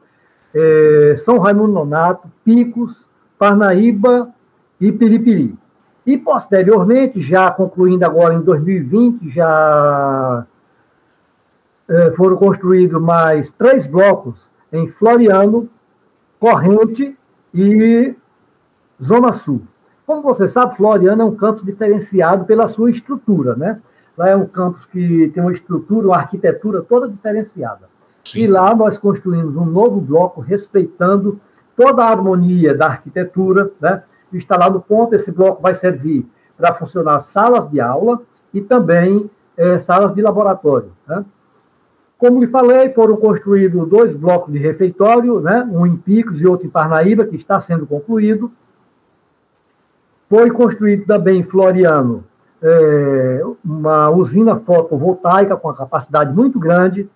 é, 0.54 1.16
São 1.18 1.38
Raimundo 1.38 1.74
Nonato, 1.74 2.30
Picos, 2.44 3.08
Parnaíba 3.38 4.30
e 4.80 4.92
Piripiri. 4.92 5.56
E, 6.06 6.18
posteriormente, 6.18 7.20
já 7.20 7.50
concluindo 7.50 8.06
agora 8.06 8.36
em 8.36 8.42
2020, 8.42 9.30
já 9.30 10.46
foram 12.16 12.36
construídos 12.38 13.02
mais 13.02 13.50
três 13.50 13.88
blocos 13.88 14.50
em 14.72 14.88
Floriano, 14.88 15.70
Corrente 16.40 17.18
e 17.54 18.16
Zona 19.02 19.32
Sul. 19.32 19.62
Como 20.06 20.22
você 20.22 20.48
sabe, 20.48 20.76
Floriano 20.76 21.22
é 21.22 21.26
um 21.26 21.36
campus 21.36 21.64
diferenciado 21.64 22.46
pela 22.46 22.68
sua 22.68 22.92
estrutura, 22.92 23.56
né? 23.56 23.82
Lá 24.18 24.30
é 24.30 24.36
um 24.36 24.46
campus 24.46 24.86
que 24.86 25.30
tem 25.34 25.42
uma 25.42 25.52
estrutura, 25.52 26.08
uma 26.08 26.18
arquitetura 26.18 26.82
toda 26.82 27.10
diferenciada. 27.10 27.90
Sim. 28.24 28.42
E 28.42 28.48
lá 28.48 28.74
nós 28.74 28.98
construímos 28.98 29.58
um 29.58 29.66
novo 29.66 30.00
bloco 30.00 30.42
respeitando 30.42 31.40
toda 31.76 32.04
a 32.04 32.10
harmonia 32.10 32.76
da 32.76 32.88
arquitetura, 32.88 33.72
né? 33.80 34.04
Está 34.32 34.58
lá 34.58 34.70
no 34.70 34.82
ponto, 34.82 35.16
esse 35.16 35.32
bloco 35.32 35.62
vai 35.62 35.74
servir 35.74 36.28
para 36.58 36.74
funcionar 36.74 37.20
salas 37.20 37.70
de 37.70 37.80
aula 37.80 38.22
e 38.54 38.62
também 38.62 39.30
é, 39.58 39.78
salas 39.78 40.14
de 40.14 40.22
laboratório, 40.22 40.92
né? 41.08 41.26
Como 42.18 42.40
lhe 42.40 42.48
falei, 42.48 42.90
foram 42.90 43.18
construídos 43.18 43.88
dois 43.90 44.16
blocos 44.16 44.54
de 44.54 44.60
refeitório, 44.60 45.42
né? 45.42 45.68
um 45.70 45.86
em 45.86 45.98
Picos 45.98 46.42
e 46.42 46.48
outro 46.48 46.66
em 46.66 46.70
Parnaíba, 46.70 47.26
que 47.26 47.36
está 47.36 47.60
sendo 47.60 47.86
concluído. 47.86 48.52
Foi 50.30 50.50
construído 50.50 51.06
também 51.06 51.40
em 51.40 51.44
Floriano 51.44 52.24
é, 52.62 53.42
uma 53.64 54.10
usina 54.10 54.56
fotovoltaica 54.56 55.56
com 55.56 55.68
uma 55.68 55.76
capacidade 55.76 56.34
muito 56.34 56.58
grande 56.58 57.08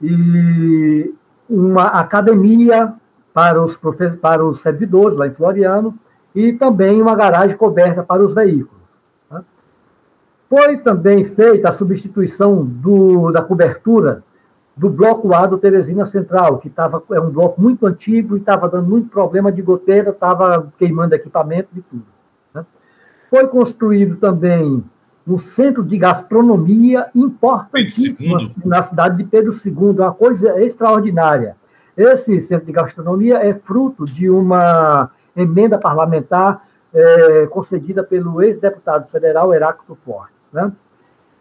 e 0.00 1.12
uma 1.48 1.86
academia 1.86 2.94
para 3.32 3.62
os, 3.62 3.78
para 4.20 4.44
os 4.44 4.60
servidores 4.60 5.18
lá 5.18 5.26
em 5.26 5.32
Floriano 5.32 5.98
e 6.34 6.52
também 6.52 7.00
uma 7.00 7.16
garagem 7.16 7.56
coberta 7.56 8.02
para 8.02 8.22
os 8.22 8.34
veículos. 8.34 8.82
Né? 9.30 9.42
Foi 10.48 10.76
também 10.78 11.24
feita 11.24 11.70
a 11.70 11.72
substituição 11.72 12.64
do, 12.64 13.32
da 13.32 13.42
cobertura 13.42 14.22
do 14.76 14.90
bloco 14.90 15.32
A 15.32 15.46
do 15.46 15.56
Teresina 15.56 16.04
Central, 16.04 16.58
que 16.58 16.68
tava, 16.68 17.02
é 17.12 17.20
um 17.20 17.30
bloco 17.30 17.60
muito 17.60 17.86
antigo 17.86 18.36
e 18.36 18.40
estava 18.40 18.68
dando 18.68 18.88
muito 18.88 19.08
problema 19.08 19.52
de 19.52 19.62
goteira, 19.62 20.10
estava 20.10 20.72
queimando 20.78 21.14
equipamentos 21.14 21.76
e 21.76 21.82
tudo. 21.82 22.06
Né? 22.52 22.64
Foi 23.30 23.46
construído 23.46 24.16
também 24.16 24.84
um 25.26 25.38
centro 25.38 25.82
de 25.82 25.96
gastronomia 25.96 27.08
importantíssimo 27.14 28.36
na 28.64 28.82
cidade 28.82 29.16
de 29.16 29.24
Pedro 29.24 29.52
II, 29.52 30.00
uma 30.00 30.12
coisa 30.12 30.60
extraordinária. 30.60 31.56
Esse 31.96 32.40
centro 32.40 32.66
de 32.66 32.72
gastronomia 32.72 33.38
é 33.38 33.54
fruto 33.54 34.04
de 34.04 34.28
uma 34.28 35.10
emenda 35.36 35.78
parlamentar 35.78 36.66
é, 36.92 37.46
concedida 37.46 38.02
pelo 38.02 38.42
ex-deputado 38.42 39.08
federal 39.08 39.54
Heráclito 39.54 39.94
Fortes. 39.94 40.34
Né? 40.52 40.70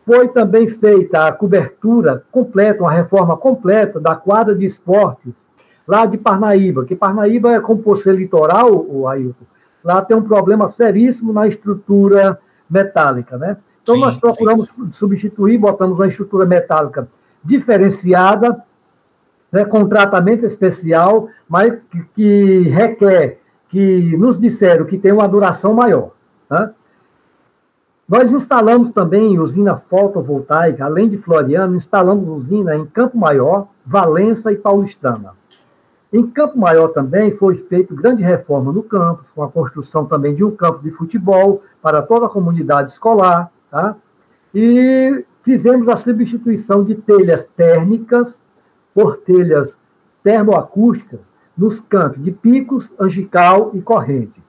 Foi 0.06 0.28
também 0.28 0.68
feita 0.68 1.28
a 1.28 1.32
cobertura 1.32 2.24
completa, 2.32 2.82
uma 2.82 2.92
reforma 2.92 3.38
completa 3.38 4.00
da 4.00 4.16
quadra 4.16 4.54
de 4.54 4.66
esportes 4.66 5.48
lá 5.88 6.06
de 6.06 6.18
Parnaíba, 6.18 6.86
que 6.86 6.96
Parnaíba 6.96 7.54
é 7.54 7.60
como 7.60 7.82
por 7.82 7.98
ser 7.98 8.16
litoral, 8.16 8.74
o 8.74 9.08
Ailton, 9.08 9.46
lá 9.84 10.02
tem 10.02 10.16
um 10.16 10.24
problema 10.24 10.68
seríssimo 10.68 11.34
na 11.34 11.48
estrutura 11.48 12.40
metálica, 12.70 13.38
né? 13.38 13.58
Então 13.82 13.96
sim, 13.96 14.02
nós 14.02 14.18
procuramos 14.18 14.68
sim. 14.68 14.90
substituir, 14.94 15.58
botamos 15.58 16.00
uma 16.00 16.08
estrutura 16.08 16.46
metálica 16.46 17.08
diferenciada, 17.44 18.64
né, 19.52 19.66
com 19.66 19.86
tratamento 19.88 20.46
especial, 20.46 21.28
mas 21.48 21.74
que, 21.92 22.04
que 22.16 22.70
requer, 22.70 23.40
que 23.68 24.16
nos 24.18 24.40
disseram 24.40 24.86
que 24.86 24.98
tem 24.98 25.12
uma 25.12 25.28
duração 25.28 25.74
maior. 25.74 26.12
Né? 26.50 26.72
Nós 28.08 28.34
instalamos 28.34 28.92
também 28.92 29.40
usina 29.40 29.78
fotovoltaica, 29.78 30.84
além 30.84 31.10
de 31.10 31.18
Floriano, 31.18 31.76
instalamos 31.76 32.28
usina 32.28 32.76
em 32.76 32.86
Campo 32.86 33.18
Maior, 33.18 33.68
Valença 33.86 34.52
e 34.52 34.58
Paulistana. 34.58 35.32
Em 36.12 36.28
Campo 36.28 36.60
Maior 36.60 36.90
também 36.90 37.32
foi 37.32 37.56
feita 37.56 37.96
grande 37.96 38.22
reforma 38.22 38.72
no 38.72 38.84
campus, 38.84 39.28
com 39.34 39.42
a 39.42 39.50
construção 39.50 40.06
também 40.06 40.36
de 40.36 40.44
um 40.44 40.52
campo 40.52 40.84
de 40.84 40.92
futebol 40.92 41.64
para 41.82 42.02
toda 42.02 42.26
a 42.26 42.30
comunidade 42.30 42.92
escolar, 42.92 43.50
tá? 43.72 43.96
E 44.54 45.26
fizemos 45.42 45.90
a 45.90 45.96
substituição 45.96 46.84
de 46.84 46.96
telhas 46.96 47.48
térmicas 47.48 48.40
por 48.94 49.18
telhas 49.18 49.80
termoacústicas 50.22 51.34
nos 51.58 51.80
campos 51.80 52.24
de 52.24 52.32
Picos, 52.32 52.94
Angical 53.00 53.72
e 53.74 53.82
Corrente. 53.82 54.44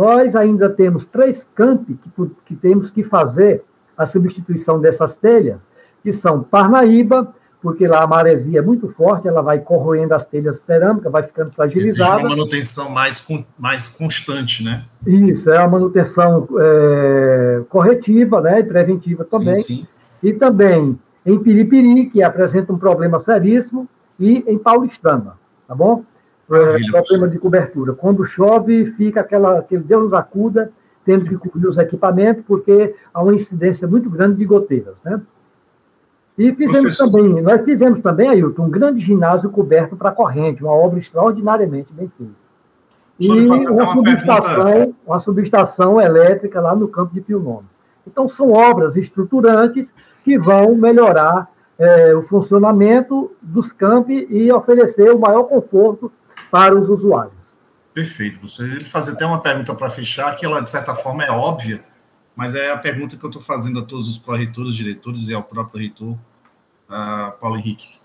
Nós 0.00 0.34
ainda 0.34 0.70
temos 0.70 1.04
três 1.04 1.46
campi 1.54 1.92
que, 1.92 2.10
que 2.46 2.56
temos 2.56 2.90
que 2.90 3.04
fazer 3.04 3.62
a 3.98 4.06
substituição 4.06 4.80
dessas 4.80 5.14
telhas, 5.16 5.68
que 6.02 6.10
são 6.10 6.42
Parnaíba, 6.42 7.34
porque 7.60 7.86
lá 7.86 8.02
a 8.02 8.06
maresia 8.06 8.60
é 8.60 8.62
muito 8.62 8.88
forte, 8.88 9.28
ela 9.28 9.42
vai 9.42 9.58
corroendo 9.58 10.14
as 10.14 10.26
telhas 10.26 10.60
cerâmicas, 10.60 11.12
vai 11.12 11.22
ficando 11.22 11.50
fragilizada. 11.50 12.12
Existe 12.12 12.24
uma 12.24 12.30
manutenção 12.30 12.88
mais, 12.88 13.22
mais 13.58 13.88
constante, 13.88 14.64
né? 14.64 14.84
Isso, 15.06 15.50
é 15.50 15.58
uma 15.58 15.78
manutenção 15.78 16.48
é, 16.58 17.60
corretiva 17.68 18.40
né, 18.40 18.60
e 18.60 18.64
preventiva 18.64 19.22
também. 19.22 19.56
Sim, 19.56 19.62
sim. 19.62 19.86
E 20.22 20.32
também 20.32 20.98
em 21.26 21.38
Piripiri, 21.38 22.06
que 22.06 22.22
apresenta 22.22 22.72
um 22.72 22.78
problema 22.78 23.20
seríssimo, 23.20 23.86
e 24.18 24.44
em 24.46 24.56
Paulistana, 24.56 25.34
tá 25.68 25.74
bom? 25.74 26.04
É, 26.50 26.90
problema 26.90 27.28
de 27.28 27.38
cobertura. 27.38 27.92
Quando 27.92 28.24
chove, 28.24 28.86
fica 28.86 29.20
aquela, 29.20 29.58
aquele 29.58 29.82
Deus 29.82 30.04
nos 30.04 30.14
acuda, 30.14 30.72
tendo 31.04 31.24
que 31.24 31.36
cobrir 31.36 31.66
os 31.66 31.78
equipamentos, 31.78 32.42
porque 32.44 32.94
há 33.12 33.22
uma 33.22 33.34
incidência 33.34 33.86
muito 33.86 34.10
grande 34.10 34.36
de 34.36 34.44
goteiras, 34.44 34.96
né? 35.04 35.20
E 36.36 36.52
fizemos 36.54 36.96
Professor. 36.96 37.10
também, 37.10 37.42
nós 37.42 37.64
fizemos 37.64 38.00
também, 38.00 38.28
Ailton, 38.30 38.64
um 38.64 38.70
grande 38.70 39.00
ginásio 39.00 39.50
coberto 39.50 39.96
para 39.96 40.10
corrente, 40.10 40.62
uma 40.62 40.72
obra 40.72 40.98
extraordinariamente 40.98 41.92
bem 41.92 42.08
feita. 42.08 42.32
E 43.18 43.28
uma, 43.28 43.92
subestação, 43.92 44.94
uma 45.06 45.18
subestação 45.18 46.00
elétrica 46.00 46.58
lá 46.58 46.74
no 46.74 46.88
campo 46.88 47.12
de 47.12 47.20
Pio. 47.20 47.62
Então, 48.06 48.26
são 48.26 48.52
obras 48.52 48.96
estruturantes 48.96 49.92
que 50.24 50.38
vão 50.38 50.74
melhorar 50.74 51.50
é, 51.78 52.14
o 52.14 52.22
funcionamento 52.22 53.30
dos 53.42 53.72
campi 53.72 54.26
e 54.30 54.50
oferecer 54.50 55.10
o 55.14 55.18
maior 55.18 55.44
conforto 55.44 56.10
para 56.50 56.78
os 56.78 56.88
usuários. 56.88 57.34
Perfeito. 57.92 58.40
Você 58.40 58.80
fazer 58.80 59.12
até 59.12 59.26
uma 59.26 59.40
pergunta 59.40 59.74
para 59.74 59.90
fechar, 59.90 60.34
que 60.36 60.44
ela, 60.44 60.60
de 60.60 60.68
certa 60.68 60.94
forma, 60.94 61.24
é 61.24 61.30
óbvia, 61.30 61.82
mas 62.34 62.54
é 62.54 62.70
a 62.72 62.76
pergunta 62.76 63.16
que 63.16 63.24
eu 63.24 63.28
estou 63.30 63.42
fazendo 63.42 63.80
a 63.80 63.82
todos 63.82 64.08
os 64.08 64.18
pró-reitores, 64.18 64.74
diretores 64.74 65.28
e 65.28 65.34
ao 65.34 65.42
próprio 65.42 65.80
reitor, 65.80 66.12
uh, 66.12 67.32
Paulo 67.40 67.56
Henrique. 67.56 68.00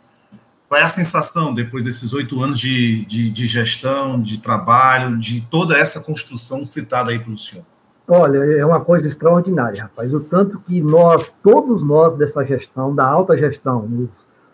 Qual 0.68 0.82
é 0.82 0.84
a 0.84 0.90
sensação, 0.90 1.54
depois 1.54 1.86
desses 1.86 2.12
oito 2.12 2.42
anos 2.42 2.60
de, 2.60 3.06
de, 3.06 3.30
de, 3.30 3.48
gestão, 3.48 4.20
de 4.20 4.40
trabalho, 4.40 5.18
de 5.18 5.42
toda 5.42 5.78
essa 5.78 6.00
construção 6.00 6.66
citada 6.66 7.12
aí 7.12 7.20
pelo 7.20 7.38
senhor? 7.38 7.64
Olha, 8.08 8.38
é 8.38 8.66
uma 8.66 8.82
coisa 8.82 9.08
extraordinária, 9.08 9.84
rapaz. 9.84 10.14
O 10.14 10.20
tanto 10.20 10.60
que 10.60 10.82
nós, 10.82 11.32
todos 11.44 11.84
nós 11.84 12.16
dessa 12.16 12.44
gestão, 12.44 12.94
da 12.94 13.06
alta 13.06 13.38
gestão, 13.38 13.86
os, 13.86 14.10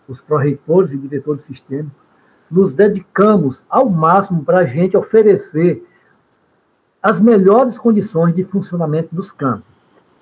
os 0.06 0.20
pró-reitores 0.20 0.92
e 0.92 0.98
diretores 0.98 1.42
sistêmicos, 1.42 2.11
nos 2.52 2.74
dedicamos 2.74 3.64
ao 3.68 3.88
máximo 3.88 4.44
para 4.44 4.58
a 4.58 4.64
gente 4.64 4.96
oferecer 4.96 5.84
as 7.02 7.20
melhores 7.20 7.78
condições 7.78 8.34
de 8.34 8.44
funcionamento 8.44 9.14
dos 9.14 9.32
campos. 9.32 9.64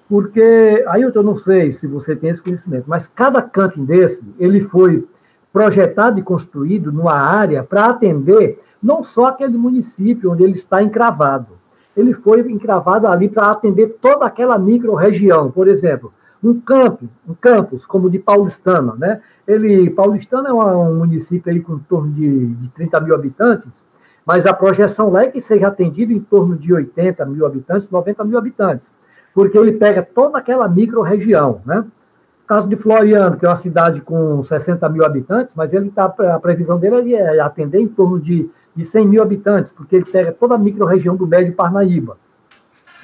Porque, 0.08 0.84
aí 0.88 1.02
eu 1.02 1.22
não 1.22 1.36
sei 1.36 1.70
se 1.70 1.86
você 1.86 2.16
tem 2.16 2.30
esse 2.30 2.42
conhecimento, 2.42 2.84
mas 2.88 3.06
cada 3.06 3.42
camping 3.42 3.84
desse, 3.84 4.24
ele 4.38 4.60
foi 4.60 5.06
projetado 5.52 6.18
e 6.18 6.22
construído 6.22 6.90
numa 6.90 7.14
área 7.14 7.62
para 7.62 7.86
atender 7.86 8.60
não 8.82 9.02
só 9.02 9.26
aquele 9.26 9.58
município 9.58 10.32
onde 10.32 10.42
ele 10.42 10.54
está 10.54 10.82
encravado, 10.82 11.58
ele 11.96 12.14
foi 12.14 12.40
encravado 12.50 13.06
ali 13.06 13.28
para 13.28 13.50
atender 13.50 13.98
toda 14.00 14.24
aquela 14.24 14.58
micro-região. 14.58 15.50
Por 15.50 15.68
exemplo, 15.68 16.12
um 16.42 16.58
campo, 16.60 17.08
um 17.28 17.34
campus 17.34 17.84
como 17.84 18.06
o 18.06 18.10
de 18.10 18.18
Paulistana, 18.18 18.94
né? 18.96 19.20
Ele, 19.46 19.90
Paulistana 19.90 20.48
é 20.48 20.52
um 20.52 20.96
município 20.96 21.52
aí 21.52 21.60
com 21.60 21.78
torno 21.78 22.10
de, 22.12 22.46
de 22.46 22.68
30 22.70 23.00
mil 23.00 23.14
habitantes, 23.14 23.84
mas 24.24 24.46
a 24.46 24.52
projeção 24.52 25.10
lá 25.10 25.24
é 25.24 25.28
que 25.28 25.40
seja 25.40 25.68
atendido 25.68 26.12
em 26.12 26.20
torno 26.20 26.56
de 26.56 26.72
80 26.72 27.24
mil 27.26 27.44
habitantes, 27.44 27.90
90 27.90 28.24
mil 28.24 28.38
habitantes, 28.38 28.92
porque 29.34 29.58
ele 29.58 29.72
pega 29.72 30.02
toda 30.02 30.38
aquela 30.38 30.68
micro-região, 30.68 31.60
né? 31.66 31.84
caso 32.50 32.68
de 32.68 32.74
Floriano, 32.74 33.36
que 33.36 33.46
é 33.46 33.48
uma 33.48 33.54
cidade 33.54 34.00
com 34.00 34.42
60 34.42 34.88
mil 34.88 35.04
habitantes, 35.04 35.54
mas 35.54 35.72
ele 35.72 35.88
tá, 35.88 36.06
a 36.06 36.40
previsão 36.40 36.80
dele 36.80 37.14
é 37.14 37.38
atender 37.38 37.78
em 37.78 37.86
torno 37.86 38.18
de, 38.18 38.50
de 38.74 38.84
100 38.84 39.06
mil 39.06 39.22
habitantes, 39.22 39.70
porque 39.70 39.94
ele 39.94 40.04
pega 40.04 40.32
toda 40.32 40.56
a 40.56 40.58
micro-região 40.58 41.14
do 41.14 41.28
Médio 41.28 41.54
Parnaíba. 41.54 42.18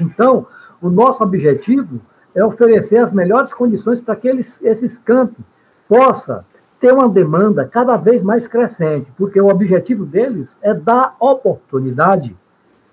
Então, 0.01 0.49
o 0.83 0.91
nosso 0.91 1.23
objetivo 1.23 2.01
é 2.37 2.45
oferecer 2.45 2.99
as 2.99 3.13
melhores 3.13 3.53
condições 3.53 4.03
para 4.03 4.15
que 4.15 4.29
eles, 4.29 4.63
esses 4.63 4.99
campos 4.99 5.43
possam 5.89 6.45
ter 6.79 6.93
uma 6.93 7.09
demanda 7.09 7.65
cada 7.65 7.97
vez 7.97 8.23
mais 8.23 8.47
crescente, 8.47 9.11
porque 9.17 9.41
o 9.41 9.49
objetivo 9.49 10.05
deles 10.05 10.59
é 10.61 10.75
dar 10.75 11.17
oportunidade 11.19 12.37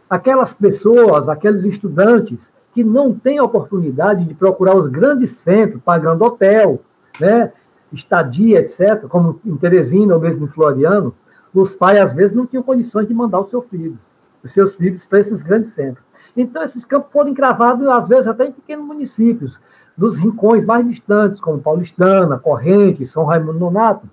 àquelas 0.10 0.54
pessoas, 0.54 1.28
aqueles 1.28 1.66
estudantes 1.66 2.54
que 2.72 2.84
não 2.84 3.14
têm 3.14 3.42
oportunidade 3.42 4.26
de 4.26 4.34
procurar 4.34 4.76
os 4.76 4.88
grandes 4.88 5.32
centros, 5.32 5.82
pagando 5.84 6.24
hotel, 6.24 6.80
né, 7.20 7.52
estadia, 7.92 8.60
etc., 8.60 9.06
como 9.08 9.40
em 9.46 9.56
Teresina 9.58 10.16
ou 10.16 10.22
mesmo 10.22 10.46
em 10.46 10.50
Floriano, 10.50 11.14
os 11.54 11.76
pais, 11.76 12.00
às 12.00 12.14
vezes, 12.14 12.36
não 12.36 12.48
tinham 12.48 12.64
condições 12.64 13.08
de 13.08 13.14
mandar 13.14 13.42
os 13.42 13.50
seus 13.50 13.66
filhos, 13.68 14.00
os 14.42 14.52
seus 14.52 14.74
filhos 14.74 15.06
para 15.06 15.20
esses 15.20 15.44
grandes 15.44 15.72
centros. 15.72 16.04
Então, 16.36 16.64
esses 16.64 16.84
campos 16.84 17.12
foram 17.12 17.30
encravados, 17.30 17.88
às 17.88 18.08
vezes, 18.08 18.28
até 18.28 18.46
em 18.48 18.52
pequenos 18.52 18.86
municípios, 18.86 19.60
dos 19.96 20.18
rincões 20.18 20.66
mais 20.66 20.88
distantes, 20.88 21.40
como 21.40 21.60
Paulistana, 21.60 22.40
Corrente, 22.40 23.06
São 23.06 23.24
Raimundo 23.24 23.60
Nonato. 23.60 24.10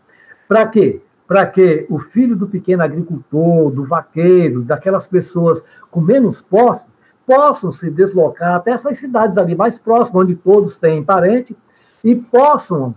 Para 0.46 0.66
quê? 0.66 1.00
Para 1.26 1.46
que 1.46 1.86
o 1.88 1.98
filho 1.98 2.36
do 2.36 2.46
pequeno 2.46 2.82
agricultor, 2.82 3.70
do 3.70 3.84
vaqueiro, 3.84 4.62
daquelas 4.62 5.06
pessoas 5.06 5.64
com 5.90 6.00
menos 6.00 6.42
posse, 6.42 6.90
possam 7.26 7.70
se 7.70 7.90
deslocar 7.90 8.56
até 8.56 8.72
essas 8.72 8.98
cidades 8.98 9.38
ali 9.38 9.54
mais 9.54 9.78
próximas, 9.78 10.24
onde 10.24 10.34
todos 10.34 10.78
têm 10.78 11.02
parente, 11.02 11.56
e 12.02 12.16
possam 12.16 12.94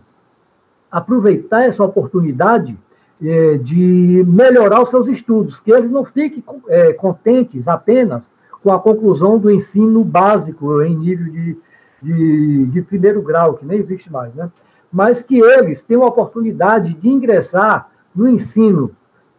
aproveitar 0.91 1.63
essa 1.63 1.83
oportunidade 1.83 2.77
é, 3.21 3.57
de 3.57 4.23
melhorar 4.27 4.81
os 4.81 4.89
seus 4.89 5.07
estudos, 5.07 5.59
que 5.59 5.71
eles 5.71 5.89
não 5.89 6.03
fiquem 6.03 6.43
é, 6.67 6.93
contentes 6.93 7.67
apenas 7.67 8.31
com 8.63 8.71
a 8.71 8.79
conclusão 8.79 9.37
do 9.37 9.51
ensino 9.51 10.03
básico 10.03 10.81
em 10.81 10.95
nível 10.95 11.31
de, 11.31 11.57
de, 12.01 12.65
de, 12.67 12.81
primeiro 12.81 13.21
grau, 13.21 13.55
que 13.55 13.65
nem 13.65 13.77
existe 13.77 14.11
mais, 14.11 14.33
né? 14.33 14.49
mas 14.91 15.21
que 15.21 15.39
eles 15.39 15.81
tenham 15.81 16.03
a 16.03 16.07
oportunidade 16.07 16.93
de 16.93 17.09
ingressar 17.09 17.89
no 18.15 18.27
ensino 18.27 18.91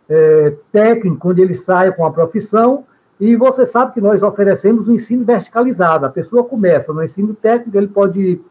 é, 0.09 0.55
técnico, 0.71 1.31
onde 1.31 1.41
ele 1.41 1.55
saia 1.55 1.91
com 1.91 2.05
a 2.05 2.11
profissão, 2.11 2.85
e 3.19 3.35
você 3.37 3.65
sabe 3.65 3.95
que 3.95 4.01
nós 4.01 4.23
oferecemos 4.23 4.89
o 4.89 4.93
um 4.93 4.95
ensino 4.95 5.25
verticalizado. 5.25 6.05
A 6.05 6.11
pessoa 6.11 6.45
começa 6.45 6.93
no 6.93 7.03
ensino 7.03 7.33
técnico, 7.33 7.79
ele 7.79 7.87
pode 7.87 8.21
ir 8.21 8.45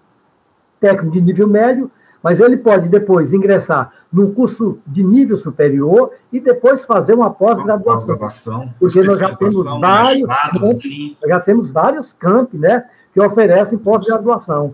técnico 0.80 1.12
de 1.12 1.22
nível 1.22 1.48
médio, 1.48 1.92
mas 2.24 2.40
ele 2.40 2.56
pode 2.56 2.88
depois 2.88 3.34
ingressar 3.34 3.92
num 4.12 4.34
curso 4.34 4.80
de 4.88 5.04
nível 5.04 5.36
superior 5.36 6.12
e 6.32 6.40
depois 6.40 6.86
fazer 6.86 7.14
uma 7.14 7.30
pós-graduação. 7.30 7.82
Pós 7.84 8.06
porque 8.80 9.04
nós 9.04 9.18
já 9.18 9.36
temos 9.36 9.64
vários, 9.82 10.26
campos, 10.26 10.84
já 11.28 11.40
temos 11.42 11.70
vários 11.70 12.14
campos, 12.14 12.58
né, 12.58 12.86
que 13.14 13.20
oferecem 13.20 13.78
pós-graduação. 13.80 14.74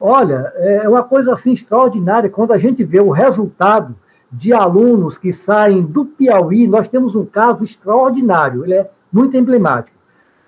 Olha, 0.00 0.52
é 0.56 0.88
uma 0.88 1.02
coisa 1.02 1.34
assim 1.34 1.52
extraordinária 1.52 2.30
quando 2.30 2.52
a 2.52 2.58
gente 2.58 2.82
vê 2.82 3.00
o 3.00 3.10
resultado 3.10 3.94
de 4.32 4.52
alunos 4.52 5.18
que 5.18 5.32
saem 5.32 5.82
do 5.82 6.04
Piauí. 6.04 6.66
Nós 6.66 6.88
temos 6.88 7.14
um 7.14 7.24
caso 7.24 7.62
extraordinário, 7.62 8.64
ele 8.64 8.74
é 8.74 8.90
muito 9.12 9.36
emblemático. 9.36 9.96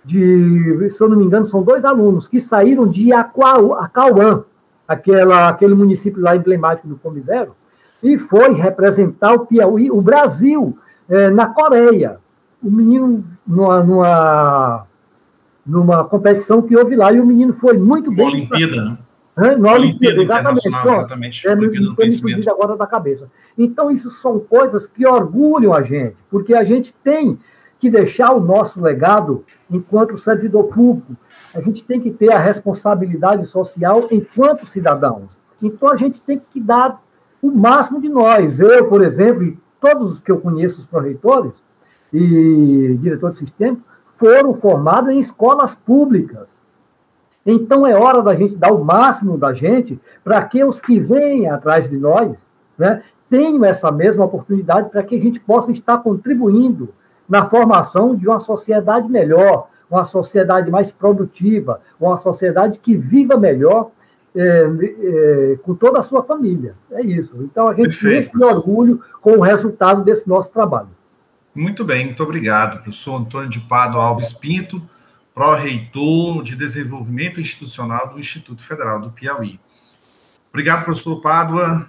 De, 0.04 0.88
se 0.90 1.02
eu 1.02 1.08
não 1.08 1.18
me 1.18 1.24
engano, 1.24 1.44
são 1.44 1.62
dois 1.62 1.84
alunos 1.84 2.26
que 2.26 2.40
saíram 2.40 2.86
de 2.86 3.12
Acauã, 3.12 4.44
aquela, 4.88 5.50
aquele 5.50 5.74
município 5.74 6.22
lá 6.22 6.34
emblemático 6.34 6.88
do 6.88 6.96
Fome 6.96 7.20
Zero, 7.20 7.54
e 8.02 8.16
foi 8.16 8.54
representar 8.54 9.34
o 9.34 9.46
Piauí, 9.46 9.90
o 9.90 10.00
Brasil, 10.00 10.78
é, 11.08 11.28
na 11.28 11.46
Coreia. 11.46 12.18
O 12.62 12.70
menino, 12.70 13.24
numa, 13.46 13.82
numa, 13.82 14.86
numa, 15.66 16.04
competição 16.04 16.62
que 16.62 16.76
houve 16.76 16.96
lá, 16.96 17.12
e 17.12 17.20
o 17.20 17.26
menino 17.26 17.52
foi 17.52 17.76
muito 17.76 18.10
bem. 18.10 18.26
Olimpíada, 18.26 18.84
né? 18.84 18.98
É, 19.36 19.56
na 19.56 19.72
Olimpíada, 19.72 20.20
exatamente. 20.22 20.66
exatamente. 20.66 21.46
É, 21.46 21.54
me 21.54 21.68
foi 22.18 22.48
agora 22.48 22.76
da 22.76 22.86
cabeça. 22.86 23.30
Então, 23.56 23.90
isso 23.90 24.10
são 24.10 24.40
coisas 24.40 24.86
que 24.86 25.06
orgulham 25.06 25.72
a 25.72 25.82
gente, 25.82 26.16
porque 26.28 26.54
a 26.54 26.64
gente 26.64 26.92
tem 27.04 27.38
que 27.78 27.88
deixar 27.88 28.32
o 28.32 28.40
nosso 28.40 28.82
legado 28.82 29.44
enquanto 29.70 30.18
servidor 30.18 30.64
público, 30.64 31.16
a 31.58 31.62
gente 31.62 31.84
tem 31.84 32.00
que 32.00 32.10
ter 32.10 32.32
a 32.32 32.38
responsabilidade 32.38 33.44
social 33.46 34.06
enquanto 34.10 34.66
cidadãos. 34.66 35.38
Então 35.62 35.90
a 35.90 35.96
gente 35.96 36.20
tem 36.20 36.38
que 36.38 36.60
dar 36.60 37.02
o 37.42 37.50
máximo 37.50 38.00
de 38.00 38.08
nós. 38.08 38.60
Eu, 38.60 38.88
por 38.88 39.04
exemplo, 39.04 39.42
e 39.42 39.58
todos 39.80 40.12
os 40.12 40.20
que 40.20 40.30
eu 40.30 40.40
conheço, 40.40 40.80
os 40.80 40.86
proreitores 40.86 41.64
e 42.12 42.96
diretores 43.00 43.38
de 43.38 43.44
sistema, 43.44 43.78
foram 44.16 44.54
formados 44.54 45.10
em 45.10 45.18
escolas 45.18 45.74
públicas. 45.74 46.62
Então 47.44 47.86
é 47.86 47.96
hora 47.96 48.22
da 48.22 48.34
gente 48.34 48.56
dar 48.56 48.72
o 48.72 48.84
máximo 48.84 49.38
da 49.38 49.52
gente 49.52 49.98
para 50.22 50.42
que 50.44 50.62
os 50.62 50.80
que 50.80 51.00
vêm 51.00 51.48
atrás 51.48 51.88
de 51.88 51.96
nós 51.96 52.48
né, 52.76 53.02
tenham 53.28 53.64
essa 53.64 53.90
mesma 53.90 54.24
oportunidade 54.24 54.90
para 54.90 55.02
que 55.02 55.16
a 55.16 55.20
gente 55.20 55.40
possa 55.40 55.72
estar 55.72 55.98
contribuindo 55.98 56.90
na 57.28 57.44
formação 57.44 58.16
de 58.16 58.26
uma 58.26 58.40
sociedade 58.40 59.08
melhor, 59.08 59.68
uma 59.90 60.04
sociedade 60.04 60.70
mais 60.70 60.90
produtiva, 60.90 61.80
uma 61.98 62.16
sociedade 62.18 62.78
que 62.78 62.96
viva 62.96 63.36
melhor 63.36 63.90
é, 64.34 64.40
é, 64.42 65.58
com 65.62 65.74
toda 65.74 65.98
a 65.98 66.02
sua 66.02 66.22
família. 66.22 66.74
É 66.90 67.02
isso. 67.02 67.42
Então 67.42 67.68
a 67.68 67.74
gente 67.74 67.98
Perfeito. 67.98 68.36
de 68.36 68.44
orgulho 68.44 69.02
com 69.20 69.32
o 69.32 69.40
resultado 69.40 70.04
desse 70.04 70.28
nosso 70.28 70.52
trabalho. 70.52 70.90
Muito 71.54 71.84
bem, 71.84 72.04
muito 72.04 72.22
obrigado, 72.22 72.82
professor 72.82 73.16
Antônio 73.16 73.48
de 73.48 73.58
Pado 73.58 73.98
Alves 73.98 74.32
Pinto, 74.32 74.80
pró-reitor 75.34 76.42
de 76.42 76.54
Desenvolvimento 76.54 77.40
Institucional 77.40 78.10
do 78.10 78.20
Instituto 78.20 78.62
Federal 78.62 79.00
do 79.00 79.10
Piauí. 79.10 79.58
Obrigado, 80.50 80.84
professor 80.84 81.20
Pádua, 81.20 81.88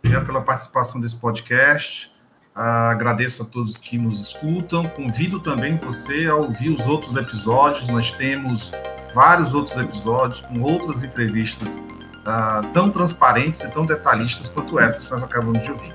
obrigado 0.00 0.26
pela 0.26 0.40
participação 0.40 1.00
desse 1.00 1.16
podcast. 1.16 2.13
Agradeço 2.54 3.42
a 3.42 3.44
todos 3.44 3.76
que 3.76 3.98
nos 3.98 4.20
escutam. 4.20 4.84
Convido 4.84 5.40
também 5.40 5.76
você 5.76 6.26
a 6.26 6.36
ouvir 6.36 6.68
os 6.68 6.86
outros 6.86 7.16
episódios. 7.16 7.88
Nós 7.88 8.12
temos 8.12 8.70
vários 9.12 9.54
outros 9.54 9.76
episódios 9.76 10.40
com 10.40 10.60
outras 10.60 11.02
entrevistas 11.02 11.80
ah, 12.24 12.62
tão 12.72 12.88
transparentes 12.88 13.60
e 13.60 13.68
tão 13.68 13.84
detalhistas 13.84 14.48
quanto 14.48 14.78
essas 14.78 15.04
que 15.04 15.10
nós 15.10 15.22
acabamos 15.22 15.62
de 15.64 15.70
ouvir. 15.72 15.92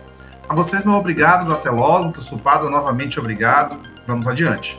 A 0.49 0.53
vocês, 0.53 0.84
meu 0.84 0.95
obrigado. 0.95 1.53
Até 1.53 1.70
logo. 1.70 2.12
Professor 2.12 2.39
Pado, 2.39 2.70
novamente 2.70 3.20
obrigado. 3.20 3.80
Vamos 4.05 4.28
adiante. 4.28 4.78